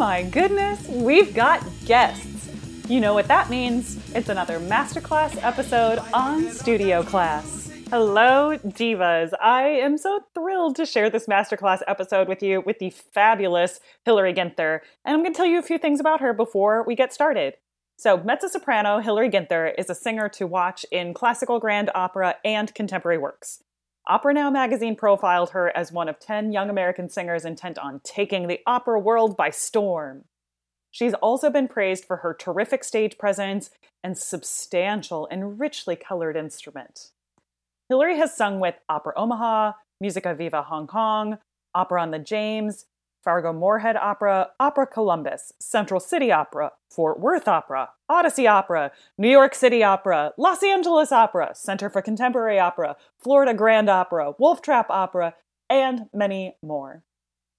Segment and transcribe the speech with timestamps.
[0.00, 2.48] my goodness, we've got guests.
[2.88, 3.98] You know what that means.
[4.14, 7.70] It's another masterclass episode on Studio Class.
[7.90, 9.34] Hello, divas.
[9.42, 14.32] I am so thrilled to share this masterclass episode with you with the fabulous Hilary
[14.32, 14.80] Ginther.
[15.04, 17.56] And I'm going to tell you a few things about her before we get started.
[17.98, 22.74] So, mezzo soprano Hilary Ginther is a singer to watch in classical grand opera and
[22.74, 23.62] contemporary works.
[24.10, 28.48] Opera Now magazine profiled her as one of 10 young American singers intent on taking
[28.48, 30.24] the opera world by storm.
[30.90, 33.70] She's also been praised for her terrific stage presence
[34.02, 37.10] and substantial and richly colored instrument.
[37.88, 41.38] Hilary has sung with Opera Omaha, Musica Viva Hong Kong,
[41.72, 42.86] Opera on the James,
[43.22, 49.54] Fargo Moorhead Opera, Opera Columbus, Central City Opera, Fort Worth Opera, Odyssey Opera, New York
[49.54, 55.34] City Opera, Los Angeles Opera, Center for Contemporary Opera, Florida Grand Opera, Wolf Trap Opera,
[55.68, 57.02] and many more.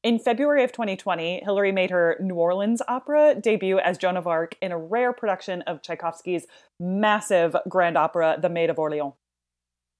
[0.03, 4.55] In February of 2020, Hilary made her New Orleans opera debut as Joan of Arc
[4.59, 6.47] in a rare production of Tchaikovsky's
[6.79, 9.13] massive grand opera, The Maid of Orleans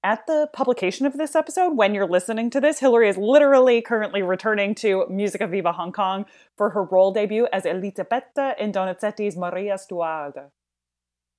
[0.04, 4.22] at the publication of this episode, when you're listening to this, Hilary is literally currently
[4.22, 6.26] returning to Musica Viva Hong Kong
[6.58, 10.50] for her role debut as Elisabetta in Donizetti's Maria Stuarda.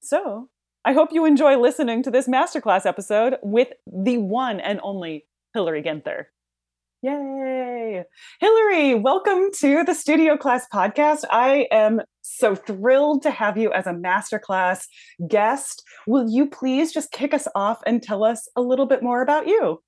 [0.01, 0.49] So,
[0.85, 5.83] I hope you enjoy listening to this masterclass episode with the one and only Hilary
[5.83, 6.27] Ginther.
[7.03, 8.05] Yay!
[8.41, 11.25] Hilary, welcome to the Studio Class podcast.
[11.31, 12.03] I am
[12.37, 14.87] so thrilled to have you as a masterclass
[15.27, 15.83] guest.
[16.07, 19.47] Will you please just kick us off and tell us a little bit more about
[19.47, 19.83] you?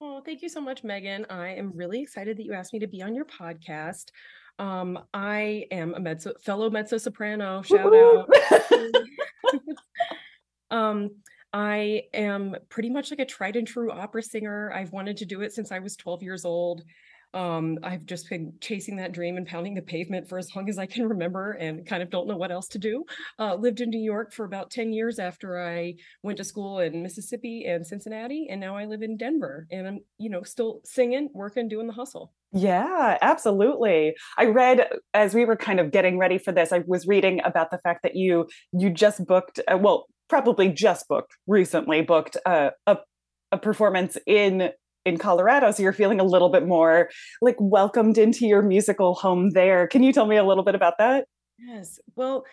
[0.00, 1.26] Well, thank you so much, Megan.
[1.28, 4.10] I am really excited that you asked me to be on your podcast.
[4.58, 7.62] Um, I am a mezzo, fellow mezzo soprano.
[7.62, 8.28] Shout out.
[10.70, 11.10] um,
[11.52, 14.72] I am pretty much like a tried and true opera singer.
[14.72, 16.84] I've wanted to do it since I was 12 years old.
[17.34, 20.78] Um, I've just been chasing that dream and pounding the pavement for as long as
[20.78, 23.04] I can remember and kind of don't know what else to do.
[23.38, 27.02] Uh, lived in New York for about 10 years after I went to school in
[27.02, 28.48] Mississippi and Cincinnati.
[28.50, 31.92] And now I live in Denver and I'm, you know, still singing, working, doing the
[31.92, 32.32] hustle.
[32.52, 34.14] Yeah, absolutely.
[34.38, 37.70] I read as we were kind of getting ready for this, I was reading about
[37.70, 42.70] the fact that you you just booked uh, well, probably just booked recently booked a,
[42.86, 42.98] a,
[43.52, 44.70] a performance in
[45.04, 47.10] in Colorado, so you're feeling a little bit more
[47.40, 49.86] like welcomed into your musical home there.
[49.86, 51.26] Can you tell me a little bit about that?
[51.58, 51.98] Yes.
[52.14, 52.44] Well,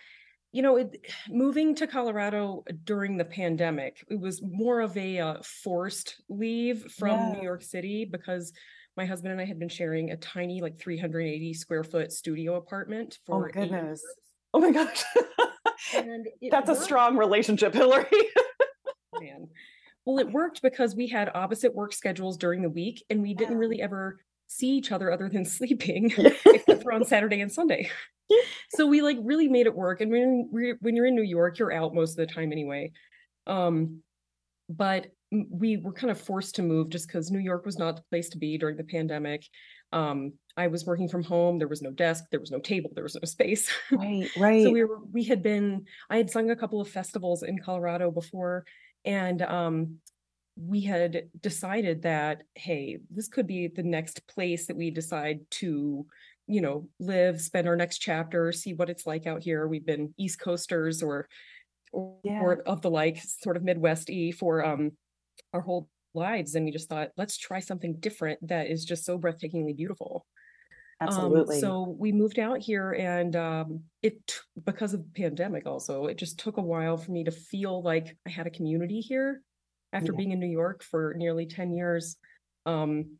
[0.52, 0.96] you know, it,
[1.28, 7.10] moving to Colorado during the pandemic, it was more of a uh, forced leave from
[7.10, 7.32] yeah.
[7.32, 8.52] New York City because
[8.96, 13.18] my husband and I had been sharing a tiny, like 380 square foot studio apartment
[13.28, 13.48] oh, for.
[13.48, 14.02] Oh goodness!
[14.54, 15.04] Oh my gosh!
[15.94, 16.80] and that's worked.
[16.80, 18.06] a strong relationship, Hilary.
[19.20, 19.48] Man.
[20.06, 23.58] Well, it worked because we had opposite work schedules during the week and we didn't
[23.58, 26.12] really ever see each other other than sleeping,
[26.46, 27.90] except for on Saturday and Sunday.
[28.70, 30.00] so we like really made it work.
[30.00, 30.48] And when,
[30.80, 32.92] when you're in New York, you're out most of the time anyway.
[33.46, 34.00] Um,
[34.68, 35.08] but
[35.50, 38.28] we were kind of forced to move just because New York was not the place
[38.30, 39.44] to be during the pandemic.
[39.92, 41.58] Um, I was working from home.
[41.58, 42.24] There was no desk.
[42.30, 42.90] There was no table.
[42.94, 43.70] There was no space.
[43.90, 44.62] Right, right.
[44.62, 45.00] so we were.
[45.12, 45.84] We had been.
[46.10, 48.64] I had sung a couple of festivals in Colorado before,
[49.06, 49.96] and um,
[50.56, 56.04] we had decided that hey, this could be the next place that we decide to,
[56.46, 59.66] you know, live, spend our next chapter, see what it's like out here.
[59.66, 61.28] We've been East Coasters or,
[61.92, 62.40] or, yeah.
[62.40, 64.92] or of the like, sort of Midwest E for um
[65.52, 69.18] our whole lives, and we just thought let's try something different that is just so
[69.18, 70.26] breathtakingly beautiful.
[71.00, 71.56] Um, Absolutely.
[71.56, 76.16] Um, so we moved out here, and um, it because of the pandemic, also it
[76.16, 79.42] just took a while for me to feel like I had a community here.
[79.92, 80.16] After yeah.
[80.16, 82.16] being in New York for nearly ten years,
[82.64, 83.16] um,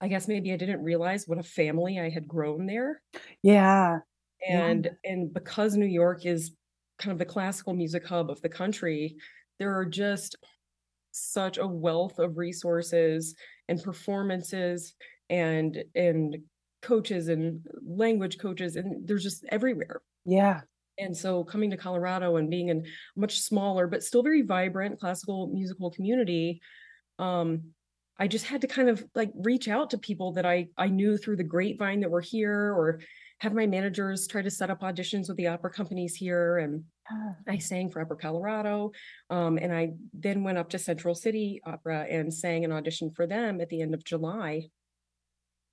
[0.00, 3.00] I guess maybe I didn't realize what a family I had grown there.
[3.42, 4.00] Yeah.
[4.46, 5.12] And yeah.
[5.12, 6.52] and because New York is
[6.98, 9.16] kind of the classical music hub of the country,
[9.58, 10.36] there are just
[11.12, 13.34] such a wealth of resources
[13.68, 14.94] and performances
[15.30, 16.36] and and
[16.82, 20.60] coaches and language coaches and there's just everywhere yeah
[20.98, 24.98] and so coming to colorado and being in a much smaller but still very vibrant
[25.00, 26.60] classical musical community
[27.18, 27.62] um
[28.18, 31.16] i just had to kind of like reach out to people that i i knew
[31.16, 33.00] through the grapevine that were here or
[33.38, 36.84] have my managers try to set up auditions with the opera companies here and
[37.48, 38.92] I sang for Opera Colorado.
[39.30, 43.26] Um, and I then went up to Central City Opera and sang an audition for
[43.26, 44.68] them at the end of July.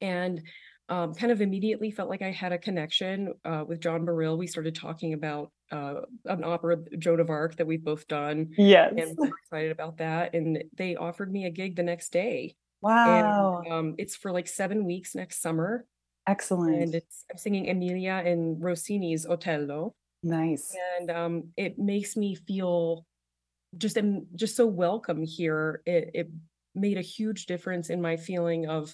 [0.02, 0.42] And
[0.90, 4.38] um, kind of immediately felt like I had a connection uh, with John Baril.
[4.38, 8.50] We started talking about uh, an opera, Joan of Arc, that we've both done.
[8.58, 8.94] Yes.
[8.98, 10.34] And we're excited about that.
[10.34, 12.56] And they offered me a gig the next day.
[12.82, 13.62] Wow.
[13.64, 15.86] And, um, it's for like seven weeks next summer.
[16.28, 16.82] Excellent.
[16.82, 19.96] And it's I'm singing Emilia in Rossini's Otello.
[20.24, 20.76] Nice.
[21.00, 23.06] And um, it makes me feel
[23.78, 25.82] just am just so welcome here.
[25.86, 26.30] It it
[26.76, 28.94] made a huge difference in my feeling of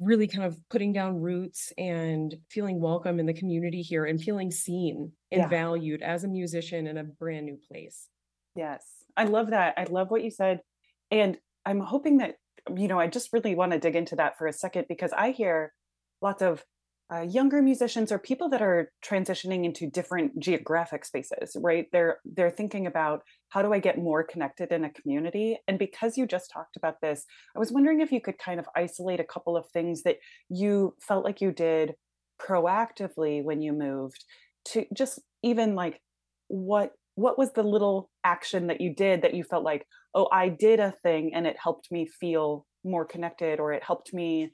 [0.00, 4.50] really kind of putting down roots and feeling welcome in the community here and feeling
[4.50, 5.48] seen and Yeah.
[5.48, 8.08] valued as a musician in a brand new place.
[8.56, 8.84] Yes.
[9.16, 9.74] I love that.
[9.76, 10.62] I love what you said.
[11.10, 12.36] And I'm hoping that,
[12.74, 15.30] you know, I just really want to dig into that for a second because I
[15.32, 15.74] hear
[16.22, 16.64] lots of
[17.12, 21.86] uh, younger musicians or people that are transitioning into different geographic spaces, right?
[21.92, 25.58] They're they're thinking about how do I get more connected in a community?
[25.66, 27.24] And because you just talked about this,
[27.56, 30.18] I was wondering if you could kind of isolate a couple of things that
[30.48, 31.94] you felt like you did
[32.40, 34.24] proactively when you moved
[34.66, 36.00] to just even like
[36.48, 40.48] what what was the little action that you did that you felt like oh i
[40.48, 44.50] did a thing and it helped me feel more connected or it helped me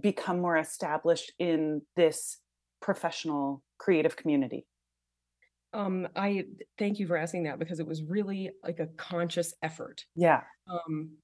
[0.00, 2.38] become more established in this
[2.80, 4.66] professional creative community
[5.72, 6.44] Um, I
[6.78, 10.04] thank you for asking that because it was really like a conscious effort.
[10.16, 11.16] yeah Um,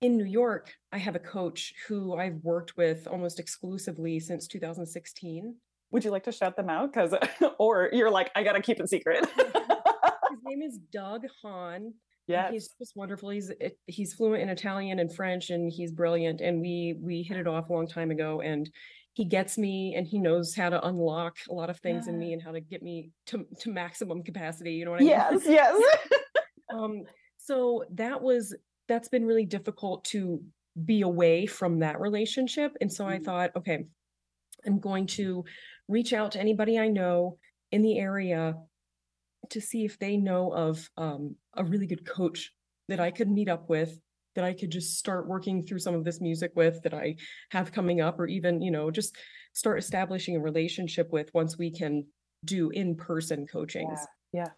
[0.00, 5.56] in New York, I have a coach who I've worked with almost exclusively since 2016.
[5.90, 7.12] would you like to shout them out because
[7.58, 9.26] or you're like i gotta keep it secret
[10.30, 11.94] His name is Doug Hahn.
[12.28, 13.30] Yes He's just wonderful.
[13.30, 13.50] He's
[13.86, 16.40] he's fluent in Italian and French, and he's brilliant.
[16.40, 18.40] And we we hit it off a long time ago.
[18.40, 18.70] And
[19.14, 22.32] he gets me, and he knows how to unlock a lot of things in me,
[22.34, 24.72] and how to get me to to maximum capacity.
[24.74, 25.08] You know what I mean?
[25.10, 25.82] yes yes
[26.72, 27.02] um
[27.38, 28.54] so that was
[28.88, 30.42] that's been really difficult to
[30.84, 33.24] be away from that relationship and so i Mm.
[33.24, 33.86] thought okay
[34.66, 35.44] i'm going to
[35.88, 37.38] reach out to anybody i know
[37.72, 38.54] in the area
[39.50, 42.52] to see if they know of um, a really good coach
[42.88, 43.98] that i could meet up with
[44.34, 47.14] that i could just start working through some of this music with that i
[47.50, 49.16] have coming up or even you know just
[49.54, 52.04] start establishing a relationship with once we can
[52.44, 54.00] do in-person coachings.
[54.32, 54.48] yeah.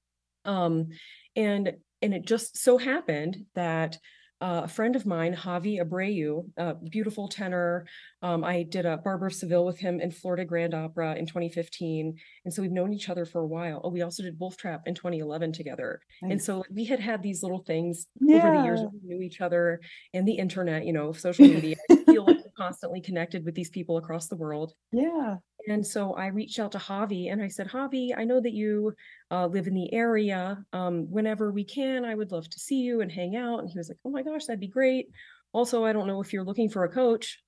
[0.44, 0.88] Um
[1.37, 1.73] and
[2.03, 3.99] and it just so happened that
[4.40, 7.87] uh, a friend of mine, Javi Abreu, a beautiful tenor.
[8.22, 12.16] Um, I did a Barber of Seville with him in Florida Grand Opera in 2015,
[12.44, 13.81] and so we've known each other for a while.
[13.84, 17.42] Oh, we also did Wolf Trap in 2011 together, and so we had had these
[17.42, 18.81] little things over the years.
[18.81, 19.81] We knew each other,
[20.14, 21.76] and the internet, you know, social media.
[21.90, 24.75] I feel like constantly connected with these people across the world.
[24.93, 25.37] yeah
[25.67, 28.93] And so I reached out to Javi and I said, Javi, I know that you
[29.31, 30.62] uh, live in the area.
[30.73, 33.61] Um, whenever we can, I would love to see you and hang out.
[33.61, 35.07] And he was like, Oh my gosh, that'd be great.
[35.53, 37.43] Also, I don't know if you're looking for a coach,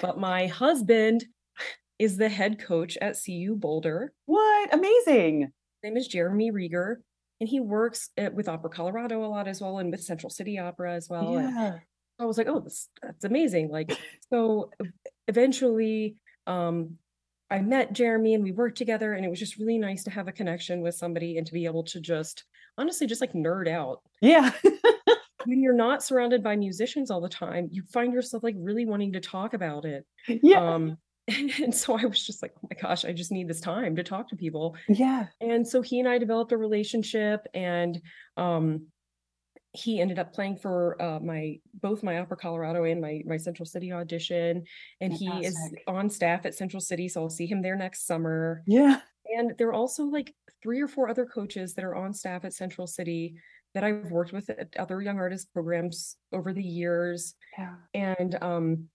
[0.00, 1.24] but my husband
[1.98, 4.12] is the head coach at CU Boulder.
[4.26, 5.50] what amazing His
[5.82, 7.02] name is Jeremy Reger.
[7.40, 10.58] And he works at, with Opera Colorado a lot as well, and with Central City
[10.58, 11.38] Opera as well.
[11.38, 11.78] And yeah
[12.20, 13.70] I was like, oh, that's, that's amazing.
[13.70, 13.98] Like,
[14.32, 14.70] so
[15.28, 16.96] eventually, um,
[17.50, 20.28] I met Jeremy and we worked together, and it was just really nice to have
[20.28, 22.44] a connection with somebody and to be able to just
[22.78, 24.00] honestly just like nerd out.
[24.20, 24.52] yeah
[25.46, 29.14] When you're not surrounded by musicians all the time, you find yourself like really wanting
[29.14, 30.04] to talk about it.
[30.28, 33.60] yeah Um, and so I was just like, oh my gosh, I just need this
[33.60, 34.76] time to talk to people.
[34.88, 38.00] yeah And so he and I developed a relationship and
[38.36, 38.86] um
[39.72, 43.66] he ended up playing for uh my both my Opera Colorado and my my Central
[43.66, 44.64] City audition
[45.00, 45.56] and he is
[45.86, 48.62] on staff at Central City so I'll see him there next summer.
[48.66, 49.00] yeah
[49.36, 52.52] And there are also like three or four other coaches that are on staff at
[52.52, 53.36] Central City
[53.74, 58.88] that I've worked with at other young artist programs over the years yeah and um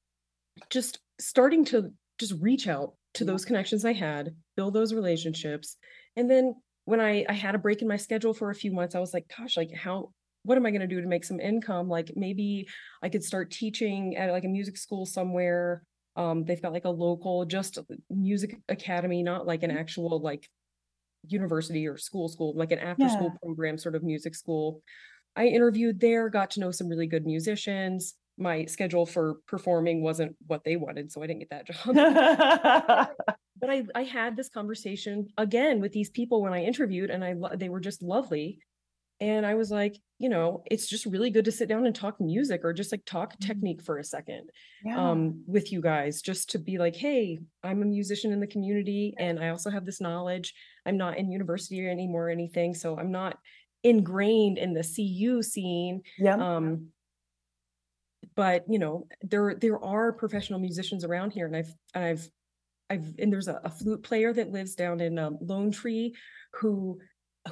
[0.69, 3.31] just starting to just reach out to Yeah.
[3.31, 5.77] those connections I had, build those relationships.
[6.15, 6.55] And then
[6.85, 9.13] when I I had a break in my schedule for a few months, I was
[9.13, 10.13] like, gosh, like how
[10.45, 11.89] what am I going to do to make some income?
[11.89, 12.67] Like maybe
[13.01, 15.83] I could start teaching at like a music school somewhere.
[16.15, 20.47] Um, they've got like a local just music academy, not like an actual like
[21.27, 24.81] university or school school, like an after school program sort of music school.
[25.35, 28.13] I interviewed there, got to know some really good musicians.
[28.37, 31.67] My schedule for performing wasn't what they wanted, so I didn't get that
[33.07, 33.09] job.
[33.59, 37.35] but I, I had this conversation again with these people when I interviewed, and I
[37.55, 38.59] they were just lovely.
[39.19, 42.19] And I was like, you know, it's just really good to sit down and talk
[42.19, 43.47] music or just like talk Mhm.
[43.47, 44.49] technique for a second
[44.83, 48.47] yeah um, with you guys, just to be like, hey, I'm a musician in the
[48.47, 50.53] community, and I also have this knowledge.
[50.85, 53.39] I'm not in university anymore or anything, so I'm not
[53.83, 56.01] ingrained in the CU scene.
[56.17, 56.91] yeah Um,
[58.35, 62.29] but you know, there there are professional musicians around here, and I've and I've
[62.89, 66.15] I've and there's a, a flute player that lives down in um, Lone Tree,
[66.53, 66.99] who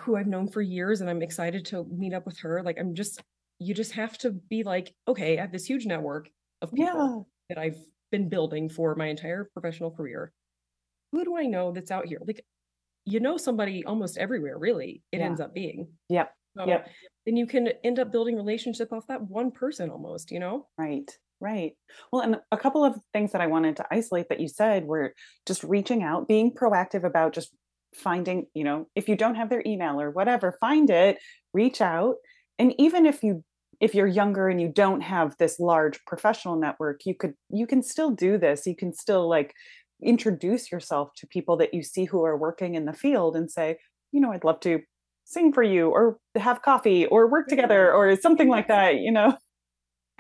[0.01, 2.63] who I've known for years, and I'm excited to meet up with her.
[2.63, 3.21] Like I'm just
[3.59, 6.29] you just have to be like, okay, I have this huge network
[6.61, 7.77] of people yeah that I've
[8.11, 10.33] been building for my entire professional career.
[11.11, 12.19] Who do I know that's out here?
[12.25, 12.45] Like,
[13.05, 15.25] you know, somebody almost everywhere, really, it Yeah.
[15.27, 15.97] ends up being.
[16.09, 16.35] Yep.
[16.57, 16.89] So Yep.
[17.25, 20.67] then you can end up building relationship off that one person almost, you know?
[20.77, 21.17] Right.
[21.39, 21.75] Right.
[22.11, 25.13] Well, and a couple of things that I wanted to isolate that you said were
[25.45, 27.53] just reaching out, being proactive about just
[27.95, 31.17] finding, you know, if you don't have their email or whatever, find it,
[31.53, 32.15] reach out.
[32.59, 33.43] And even if you
[33.79, 37.83] if you're younger and you don't have this large professional network, you could you can
[37.83, 38.65] still do this.
[38.65, 39.53] You can still like
[40.01, 43.77] introduce yourself to people that you see who are working in the field and say,
[44.11, 44.81] you know, I'd love to
[45.25, 49.37] sing for you or have coffee or work together or something like that, you know.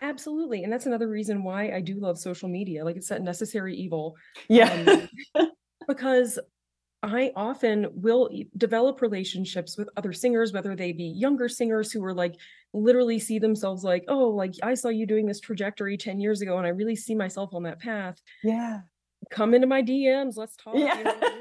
[0.01, 0.63] Absolutely.
[0.63, 2.83] And that's another reason why I do love social media.
[2.83, 4.15] Like it's that necessary evil.
[4.49, 5.07] Yeah.
[5.35, 5.49] Um,
[5.87, 6.39] because
[7.03, 12.13] I often will develop relationships with other singers, whether they be younger singers who are
[12.13, 12.35] like
[12.73, 16.57] literally see themselves like, oh, like I saw you doing this trajectory 10 years ago
[16.57, 18.19] and I really see myself on that path.
[18.43, 18.81] yeah.
[19.29, 20.75] Come into my DMs, let's talk.
[20.75, 21.01] you Yeah.
[21.03, 21.39] know?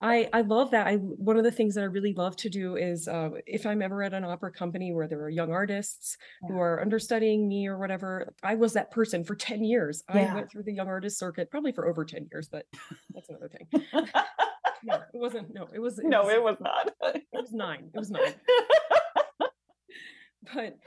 [0.00, 0.86] I I love that.
[0.86, 3.82] I one of the things that I really love to do is uh, if I'm
[3.82, 7.78] ever at an opera company where there are young artists who are understudying me or
[7.78, 10.04] whatever, I was that person for 10 years.
[10.08, 12.64] I went through the young artist circuit probably for over 10 years, but
[13.14, 13.84] that's another thing.
[14.84, 15.52] No, it wasn't.
[15.52, 15.98] No, it was.
[15.98, 16.92] no, it was not.
[17.16, 17.90] It was nine.
[17.92, 18.32] It was nine.
[20.54, 20.78] But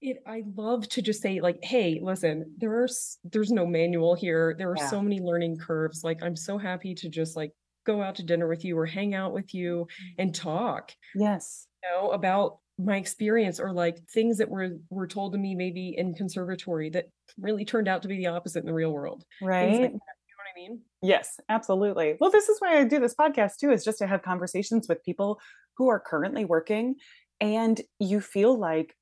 [0.00, 0.22] it.
[0.26, 2.88] I love to just say like, hey, listen, there are
[3.24, 4.54] there's no manual here.
[4.58, 4.88] There are Yeah.
[4.88, 6.02] so many learning curves.
[6.02, 7.52] Like, I'm so happy to just like
[7.86, 9.86] go out to dinner with you or hang out with you
[10.18, 10.34] and mm.
[10.34, 10.92] talk.
[11.14, 11.66] yes.
[11.82, 15.94] You know about my experience or like things that were were told to me maybe
[15.96, 17.06] in conservatory that
[17.38, 19.24] really turned out to be the opposite in the real world.
[19.40, 19.70] Right.
[19.70, 20.80] like you know what I mean?
[21.02, 22.16] Yes, absolutely.
[22.20, 25.04] Well, this is why I do this podcast too, is just to have conversations with
[25.04, 25.40] people
[25.76, 26.96] who are currently working
[27.40, 28.94] and you feel like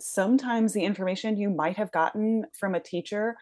[0.00, 3.36] sometimes the information you might have gotten from a teacher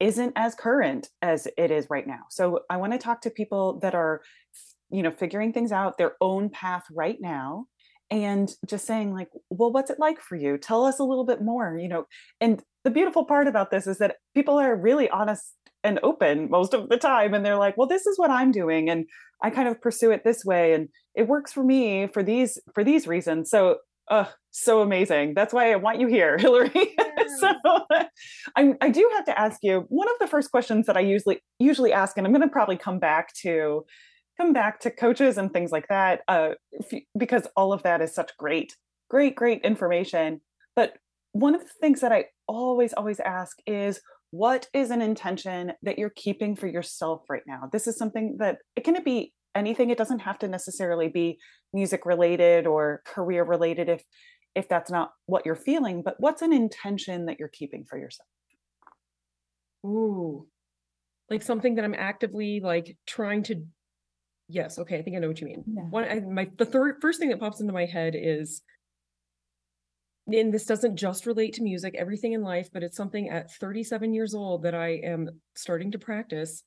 [0.00, 2.24] isn't as current as it is right now.
[2.30, 4.22] So I want to talk to people that are
[4.90, 7.66] you know figuring things out their own path right now
[8.08, 10.58] and just saying like well what's it like for you?
[10.58, 12.06] Tell us a little bit more you know?
[12.40, 16.74] And the beautiful part about this is that people are really honest and open most
[16.74, 19.06] of the time and they're like well this is what i'm doing and
[19.42, 22.84] i kind of pursue it this way and it works for me for these for
[22.84, 23.50] these reasons.
[23.50, 25.34] So uh so amazing.
[25.34, 26.96] That's why i want you here hilary.
[27.38, 27.52] So
[28.56, 31.40] I, I do have to ask you one of the first questions that i usually
[31.58, 33.84] usually ask and i'm going to probably come back to
[34.38, 36.50] come back to coaches and things like that uh,
[36.90, 38.74] you- because all of that is such great
[39.10, 40.40] great great information.
[40.74, 40.94] But
[41.32, 45.98] one of the things that i always always ask is what is an intention that
[45.98, 47.68] you're keeping for yourself right now?
[47.72, 51.38] This is something that it can it be anything it doesn't have to necessarily be
[51.72, 54.04] music related or career related if
[54.54, 58.28] if that's not what you're feeling but what's an intention that you're keeping for yourself
[59.86, 60.46] Ooh,
[61.30, 63.64] like something that I'm actively like trying to.
[64.48, 65.64] Yes, okay, I think I know what you mean.
[65.66, 65.82] Yeah.
[65.82, 68.62] One, I, my the third first thing that pops into my head is,
[70.26, 74.12] and this doesn't just relate to music, everything in life, but it's something at 37
[74.12, 76.62] years old that I am starting to practice,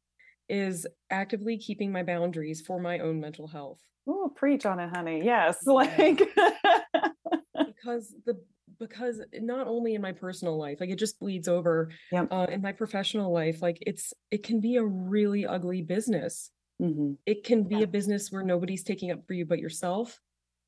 [0.50, 3.80] is actively keeping my boundaries for my own mental health.
[4.08, 6.20] oh preach on it honey yes like
[7.66, 8.42] because the
[8.80, 12.28] because not only in my personal life like it just bleeds over Yep.
[12.32, 16.52] uh, in my professional life like it's it can be a really ugly business
[16.82, 17.18] Mhm.
[17.26, 17.84] it can be Yeah.
[17.84, 20.20] a business where nobody's taking up for you but yourself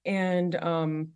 [0.06, 1.14] and um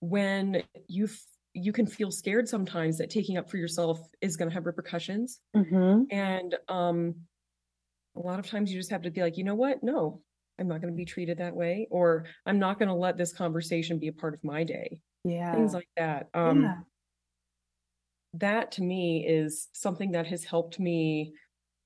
[0.00, 4.48] when you f- you can feel scared sometimes that taking up for yourself is going
[4.48, 6.06] to have repercussions Mhm.
[6.10, 7.14] and um
[8.20, 9.82] a lot of times you just have to be like you know what?
[9.82, 10.22] No
[10.58, 13.32] i'm not going to be treated that way or i'm not going to let this
[13.32, 15.54] conversation be a part of my day yeah.
[15.54, 16.62] things like that um.
[16.62, 16.74] Yeah.
[18.34, 21.32] that to me is something that has helped me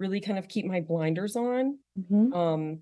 [0.01, 2.35] really kind of keep my blinders on Mhm.
[2.35, 2.79] um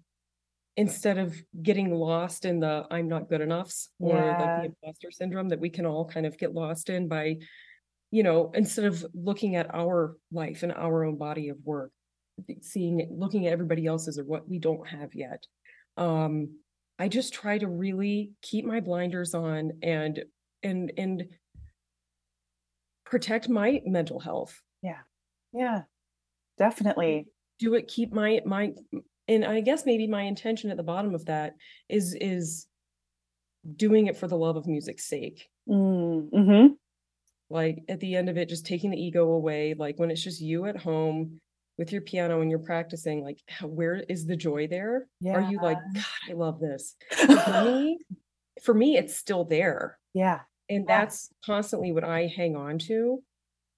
[0.78, 5.50] instead of getting lost in the i'm not good enoughs or like the imposter syndrome
[5.50, 7.36] that we can all kind of get lost in by
[8.10, 11.92] you know instead of looking at our life and our own body of work
[12.62, 15.44] seeing looking at everybody else's or what we don't have yet.
[15.96, 16.56] Um
[16.98, 20.24] i just try to really keep my blinders on and
[20.62, 21.24] and and
[23.04, 24.60] protect my mental health.
[24.82, 25.00] Yeah.
[25.52, 25.82] Yeah.
[26.58, 27.26] definitely.
[27.58, 28.72] Do it keep my my
[29.28, 31.54] and i guess maybe my intention at the bottom of that
[31.88, 32.66] is is
[33.76, 35.48] doing it for the love of music's sake.
[35.68, 36.68] Mm, mhm.
[37.48, 40.40] like at the end of it just taking the ego away like when it's just
[40.40, 41.40] you at home
[41.82, 45.58] with your piano and you're practicing like how, where is the joy there are you
[45.60, 47.98] like god i love this for me
[48.62, 51.00] for me it's still there yeah and Yeah.
[51.00, 53.20] that's constantly what i hang on to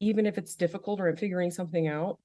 [0.00, 2.18] even if it's difficult or I'm figuring something out,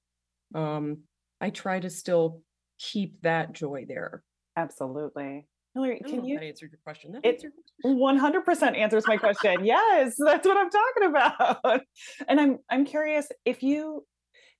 [0.54, 0.98] um,
[1.40, 2.42] I try to still
[2.78, 4.22] keep that joy there.
[4.56, 5.46] Absolutely.
[5.74, 7.12] Hilary, can you that answered your question?
[7.12, 7.52] That it, answered
[7.84, 8.74] your question.
[8.74, 9.64] 100% answers my question.
[9.64, 11.82] yes, that's what I'm talking about.
[12.28, 14.04] And I'm I'm curious if you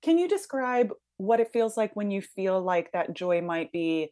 [0.02, 4.10] can you describe what it feels like when you feel like that joy might be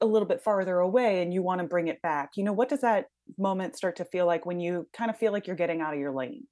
[0.00, 2.30] a little bit farther away and you want to bring it back.
[2.36, 3.06] You know, what does that
[3.36, 6.00] moment start to feel like when you kind of feel like you're getting out of
[6.00, 6.46] your lane?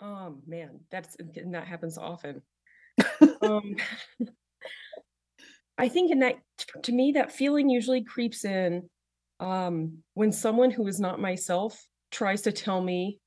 [0.00, 2.42] Oh man, that's and that happens often.
[3.42, 3.76] um,
[5.78, 6.36] I think in that
[6.82, 8.88] to me that feeling usually creeps in
[9.40, 13.18] um, when someone who is not myself tries to tell me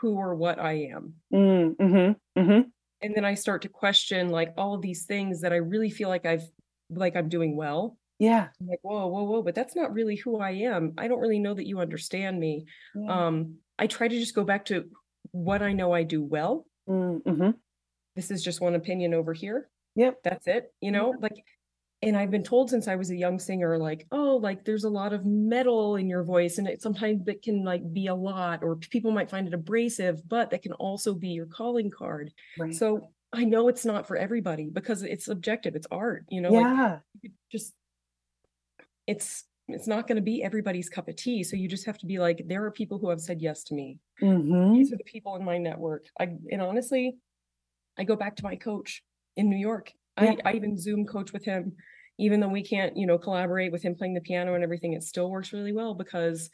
[0.00, 1.14] who or what I am.
[1.32, 2.68] Mm, mm-hmm, mm-hmm.
[3.02, 6.08] And then I start to question like all of these things that I really feel
[6.08, 6.44] like I've
[6.90, 7.96] like I'm doing well.
[8.18, 8.48] Yeah.
[8.60, 10.92] I'm like, whoa, whoa, whoa, but that's not really who I am.
[10.98, 12.66] I don't really know that you understand me.
[12.94, 13.26] Yeah.
[13.26, 14.84] Um, I try to just go back to
[15.30, 16.66] what I know I do well.
[16.86, 17.52] Mm-hmm.
[18.16, 19.70] This is just one opinion over here.
[19.96, 20.18] Yep.
[20.22, 20.70] That's it.
[20.82, 21.22] You know, yeah.
[21.22, 21.44] like,
[22.02, 24.88] and I've been told since I was a young singer, like, oh, like there's a
[24.88, 28.62] lot of metal in your voice, and it sometimes that can like be a lot,
[28.62, 32.32] or people might find it abrasive, but that can also be your calling card.
[32.58, 32.74] Right.
[32.74, 35.76] So I know it's not for everybody because it's subjective.
[35.76, 36.52] It's art, you know.
[36.52, 36.98] Yeah.
[37.22, 37.74] Like, just
[39.06, 41.44] it's it's not going to be everybody's cup of tea.
[41.44, 43.74] So you just have to be like, there are people who have said yes to
[43.74, 43.98] me.
[44.22, 44.72] Mm-hmm.
[44.72, 46.06] These are the people in my network.
[46.18, 47.18] I and honestly,
[47.98, 49.02] I go back to my coach
[49.36, 49.92] in New York.
[50.22, 50.34] Yeah.
[50.44, 51.72] I, I even Zoom coach with him,
[52.18, 54.92] even though we can't, you know, collaborate with him playing the piano and everything.
[54.92, 56.50] It still works really well because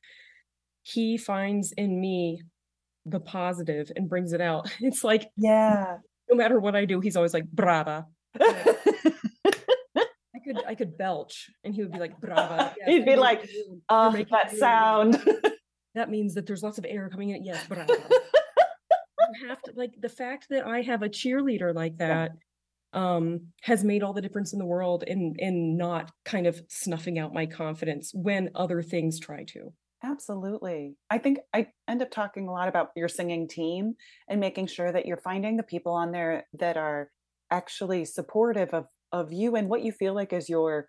[0.82, 2.42] he finds in me
[3.04, 4.70] the positive and brings it out.
[4.80, 5.96] It's like, yeah,
[6.28, 8.06] no matter what I do, he's always like, brava.
[8.40, 12.74] I could I could belch and he would be like brava.
[12.78, 13.48] Yes, He'd be like,
[13.88, 15.20] oh, that sound.
[15.94, 17.44] that means that there's lots of air coming in.
[17.44, 17.86] Yes, brava.
[17.88, 22.32] you have to like the fact that I have a cheerleader like that
[22.92, 27.18] um has made all the difference in the world in in not kind of snuffing
[27.18, 29.72] out my confidence when other things try to.
[30.02, 30.96] Absolutely.
[31.10, 33.94] I think I end up talking a lot about your singing team
[34.28, 37.10] and making sure that you're finding the people on there that are
[37.50, 40.88] actually supportive of of you and what you feel like is your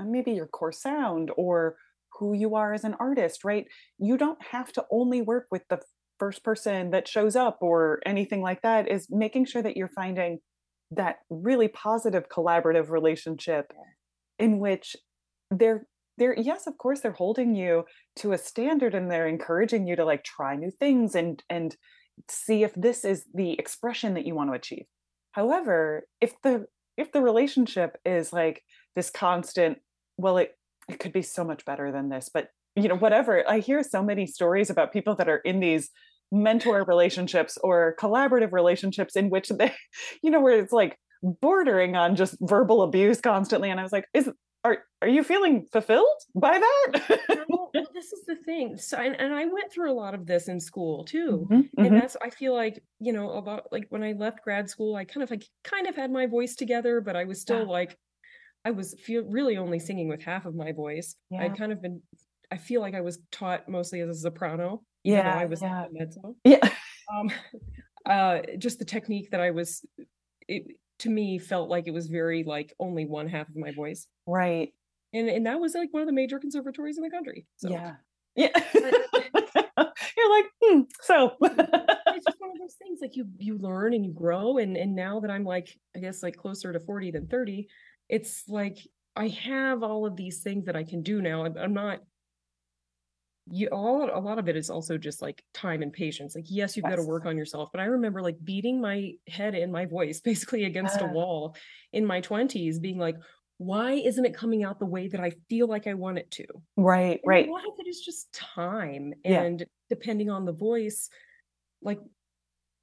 [0.00, 1.76] uh, maybe your core sound or
[2.18, 3.66] who you are as an artist, right?
[3.98, 5.80] You don't have to only work with the
[6.18, 10.38] first person that shows up or anything like that is making sure that you're finding
[10.90, 13.72] that really positive collaborative relationship
[14.38, 14.96] in which
[15.50, 15.86] they're
[16.18, 20.04] they're yes of course they're holding you to a standard and they're encouraging you to
[20.04, 21.76] like try new things and and
[22.30, 24.86] see if this is the expression that you want to achieve.
[25.32, 28.62] However if the if the relationship is like
[28.94, 29.78] this constant
[30.16, 30.56] well it
[30.88, 34.02] it could be so much better than this but you know whatever i hear so
[34.02, 35.90] many stories about people that are in these
[36.32, 39.72] mentor relationships or collaborative relationships in which they
[40.22, 44.06] you know where it's like bordering on just verbal abuse constantly and i was like
[44.12, 44.30] is
[44.66, 49.32] are are you feeling fulfilled by that well, this is the thing so and, and,
[49.32, 51.98] i went through a lot of this in school too mm-hmm, and mm-hmm.
[51.98, 55.22] that's i feel like you know about like when i left grad school i kind
[55.22, 57.72] of like kind of had my voice together but i was still yeah.
[57.72, 57.96] like
[58.64, 61.42] i was feel really only singing with half of my voice yeah.
[61.42, 62.02] i'd kind of been
[62.50, 65.86] i feel like i was taught mostly as a soprano yeah i was yeah.
[66.44, 66.68] yeah
[67.14, 67.30] um
[68.06, 69.84] uh just the technique that i was
[70.48, 70.66] it,
[70.98, 74.06] to me felt like it was very like only one half of my voice.
[74.26, 74.72] Right.
[75.12, 77.46] And and that was like one of the major conservatories in the country.
[77.56, 77.70] So.
[77.70, 77.94] Yeah.
[78.34, 78.48] Yeah.
[78.74, 84.04] You're like, hmm, so it's just one of those things like you you learn and
[84.04, 87.26] you grow and and now that I'm like I guess like closer to 40 than
[87.26, 87.66] 30,
[88.08, 88.78] it's like
[89.14, 91.44] I have all of these things that I can do now.
[91.44, 92.00] I'm, I'm not
[93.48, 96.76] you all a lot of it is also just like time and patience like yes
[96.76, 96.96] you've yes.
[96.96, 100.20] got to work on yourself but i remember like beating my head and my voice
[100.24, 101.06] basically against uh.
[101.06, 101.56] a wall
[101.92, 103.16] in my 20s being like
[103.58, 106.44] why isn't it coming out the way that i feel like i want it to
[106.76, 109.66] right and right a lot of it is just time and yeah.
[109.88, 111.08] depending on the voice
[111.82, 112.00] like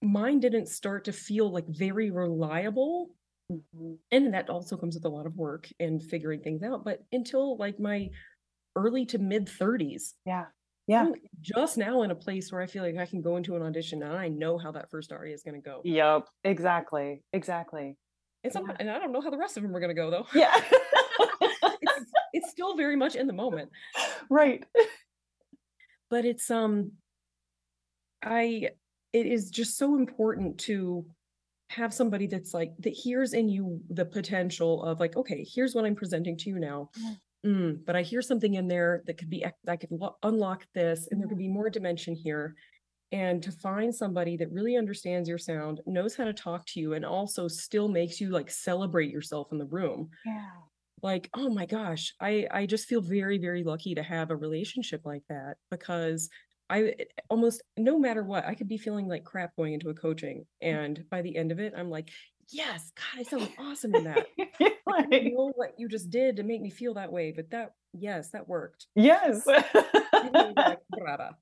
[0.02, 3.10] mine didn't start to feel like very reliable
[3.52, 3.93] mm-hmm.
[4.12, 7.58] and that also comes with a lot of work and figuring things out but until
[7.58, 8.10] like my
[8.75, 10.13] early to mid 30s.
[10.25, 10.45] Yeah.
[10.88, 11.01] Yeah.
[11.01, 13.62] I'm just now in a place where I feel like I can go into an
[13.62, 15.81] audition and I know how that first aria is going to go.
[15.83, 16.27] Yep.
[16.43, 17.23] Exactly.
[17.31, 17.95] Exactly.
[18.43, 18.75] And, some, yeah.
[18.79, 20.25] and I don't know how the rest of them are going to go though.
[20.33, 20.53] Yeah.
[21.41, 23.69] it's, it's still very much in the moment.
[24.29, 24.63] Right.
[26.09, 26.93] But it's, um,
[28.23, 28.69] I,
[29.12, 31.05] it is just so important to
[31.69, 35.86] have somebody that's like that hears in you the potential of like okay here's what
[35.86, 36.89] i'm presenting to you now
[37.45, 41.08] mm, but I hear something in there that could be that could lo- unlock this,
[41.12, 41.47] and there could mm-hmm.
[41.47, 42.56] be more dimension here.
[43.12, 46.93] and to find somebody that really understands your sound knows how to talk to you
[46.93, 50.49] and also still makes you like celebrate yourself in the room Yeah.
[51.03, 55.01] like oh my gosh i i just feel very very lucky to have a relationship
[55.06, 56.29] like that because
[56.69, 59.93] i eh, almost no matter what i could be feeling like crap going into a
[59.93, 60.73] coaching mm.
[60.73, 62.10] and by the end of it i'm like
[62.51, 64.27] yes god i sound awesome in that
[64.88, 67.73] I don't know what you just did to make me feel that way but that
[67.93, 69.43] yes that worked yes.
[70.23, 71.36] And then you're like, "Brava."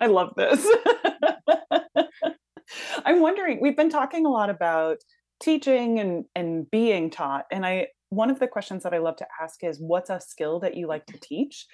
[0.00, 0.66] I love this.
[3.04, 4.98] I'm wondering, we've been talking a lot about
[5.40, 9.26] teaching and and being taught and I one of the questions that I love to
[9.40, 11.66] ask is what's a skill that you like to teach?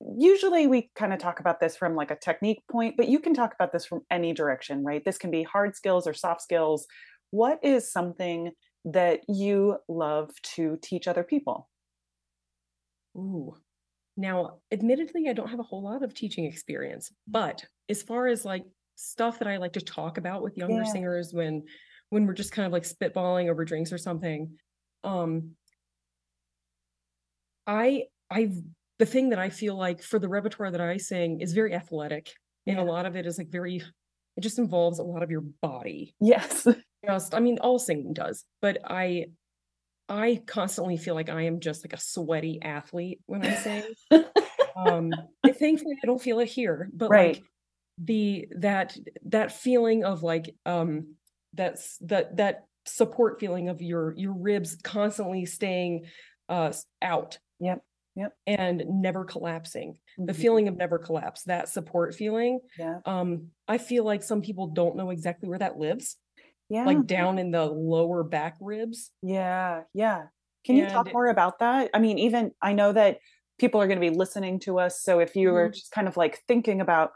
[0.00, 3.34] Usually we kind of talk about this from like a technique point, but you can
[3.34, 5.04] talk about this from any direction, right?
[5.04, 6.86] This can be hard skills or soft skills.
[7.30, 8.52] What is something
[8.84, 11.68] that you love to teach other people?
[13.16, 13.56] Ooh.
[14.16, 18.44] Now, admittedly, I don't have a whole lot of teaching experience, but as far as
[18.44, 20.84] like stuff that I like to talk about with younger Yeah.
[20.84, 21.64] singers when
[22.10, 24.58] when we're just kind of like spitballing over drinks or something,
[25.04, 25.56] um
[27.66, 28.56] I I've
[28.98, 32.32] the thing that I feel like for the repertoire that I sing is very athletic
[32.66, 33.76] and a lot of it is like very
[34.36, 36.14] it just involves a lot of your body.
[36.20, 36.66] Yes.
[37.06, 39.26] Just I mean all singing does, but I
[40.08, 43.82] I constantly feel like I am just like a sweaty athlete when I sing
[44.76, 45.12] um
[45.58, 47.36] thankfully i don't feel it here but Right.
[47.36, 47.44] like
[47.98, 51.14] the that that feeling of like um
[51.54, 56.06] that's that that support feeling of your your ribs constantly staying
[56.48, 57.82] uh out Yep,
[58.18, 58.34] yep.
[58.46, 60.36] and never collapsing the Mhm.
[60.40, 63.00] feeling of never collapse that support feeling Yeah.
[63.06, 66.18] um i feel like some people don't know exactly where that lives
[66.68, 66.84] Yeah.
[66.86, 70.26] like down in the lower back ribs Yeah, yeah.
[70.64, 71.90] Can you talk more about that?
[71.94, 73.20] I mean, even I know that
[73.58, 75.00] people are going to be listening to us.
[75.02, 75.72] So if you were Mhm.
[75.72, 77.12] just kind of like thinking about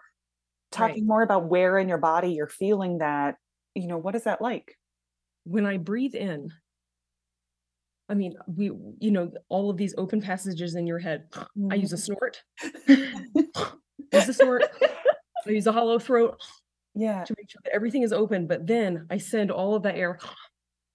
[0.73, 3.37] talking more about where in your body you're feeling that,
[3.75, 4.77] you know, what is that like?
[5.45, 6.53] when I breathe in,
[8.09, 8.67] I mean, we,
[9.01, 11.29] you know, all of these open passages in your head.
[11.71, 12.43] I use a snort.
[12.89, 14.65] use a snort.
[15.47, 16.41] I use a hollow throat
[16.95, 17.25] yeah.
[17.25, 18.47] to make sure that everything is open.
[18.47, 20.19] But then I send all of that air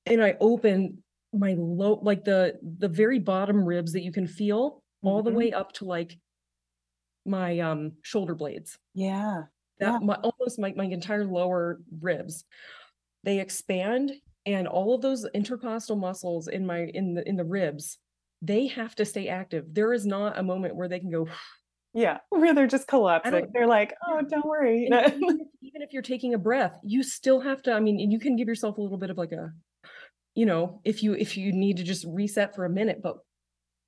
[0.05, 4.81] and I open my low, like the the very bottom ribs that you can feel
[5.03, 5.35] all the Mhm.
[5.35, 6.17] way up to like
[7.25, 8.77] my um shoulder blades.
[8.93, 9.43] Yeah.
[9.79, 9.99] that Yeah.
[9.99, 12.45] my almost my, my entire lower ribs
[13.23, 14.11] they expand
[14.47, 17.99] and all of those intercostal muscles in my in the in the ribs
[18.41, 21.27] they have to stay active there is not a moment where they can go
[21.93, 22.19] Yeah.
[22.29, 23.47] Where they're just collapsing.
[23.53, 24.85] They're like, oh, don't worry.
[24.85, 25.13] even, if,
[25.61, 28.35] even if you're taking a breath you still have to i mean and you can
[28.35, 29.51] give yourself a little bit of like a
[30.35, 33.17] you know if you if you need to just reset for a minute but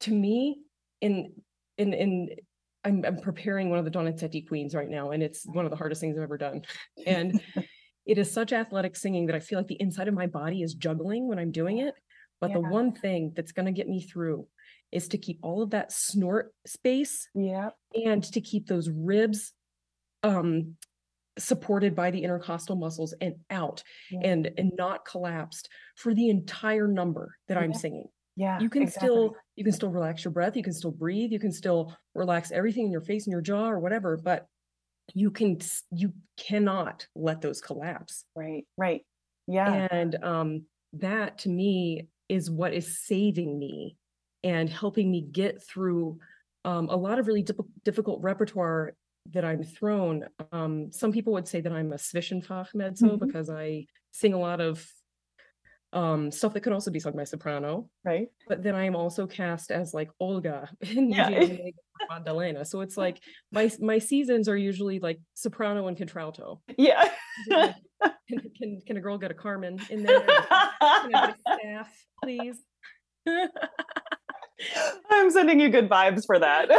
[0.01, 0.59] to me
[1.01, 1.33] in
[1.77, 2.29] in in
[2.83, 5.75] I'm, I'm preparing one of the Donizetti queens right now, and it's one of the
[5.75, 6.61] hardest things I've ever done.
[7.05, 7.41] And
[8.09, 10.73] it is such athletic singing that I feel like the inside of my body is
[10.73, 11.93] juggling when I'm doing it.
[12.41, 14.47] But the one thing that's going to get me through
[14.91, 17.69] is to keep all of that snort space yeah.
[18.07, 19.53] and to keep those ribs
[20.23, 20.75] um
[21.37, 24.21] supported by the intercostal muscles and out Yeah.
[24.31, 27.77] and and not collapsed for the entire number that I'm Yeah.
[27.77, 28.59] singing Yeah.
[28.59, 29.07] you can exactly.
[29.07, 32.51] still you can still relax your breath you can still breathe you can still relax
[32.51, 34.47] everything in your face and your jaw or whatever but
[35.15, 35.57] you can
[35.91, 38.65] you cannot let those collapse Right.
[38.77, 39.01] Right.
[39.47, 39.87] Yeah.
[39.91, 43.97] and um that to me is what is saving me
[44.43, 46.19] and helping me get through
[46.65, 48.93] um a lot of really dip- difficult repertoire
[49.31, 53.19] that I'm thrown um some people would say that I'm a Zwischenfach mezzo Mhm.
[53.19, 54.85] because I sing a lot of
[55.91, 58.28] um stuff that could also be sung by soprano right.
[58.47, 61.30] but then I am also cast as like Olga in Yeah.
[61.30, 62.63] Eugene Onegin or Magdalena.
[62.65, 63.19] So it's like
[63.52, 66.62] my my seasons are usually like soprano and contralto.
[66.78, 67.10] Yeah.
[67.52, 67.73] Can,
[68.58, 70.21] can can a girl get a Carmen in there?
[70.21, 71.89] Can I get a staff,
[72.23, 72.58] please?
[75.12, 76.69] I'm sending you good vibes for that.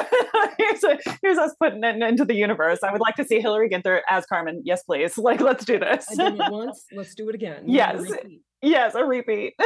[0.59, 2.81] here's, a, here's us putting it into the universe.
[2.83, 4.63] I would like to see Hilary Ginther as Carmen.
[4.65, 5.17] Yes, please.
[5.19, 6.07] Like, let's do this.
[6.11, 6.85] I did it once.
[6.93, 7.65] Let's do it again.
[7.67, 8.21] We have to Yes.
[8.63, 9.55] Yes, a repeat.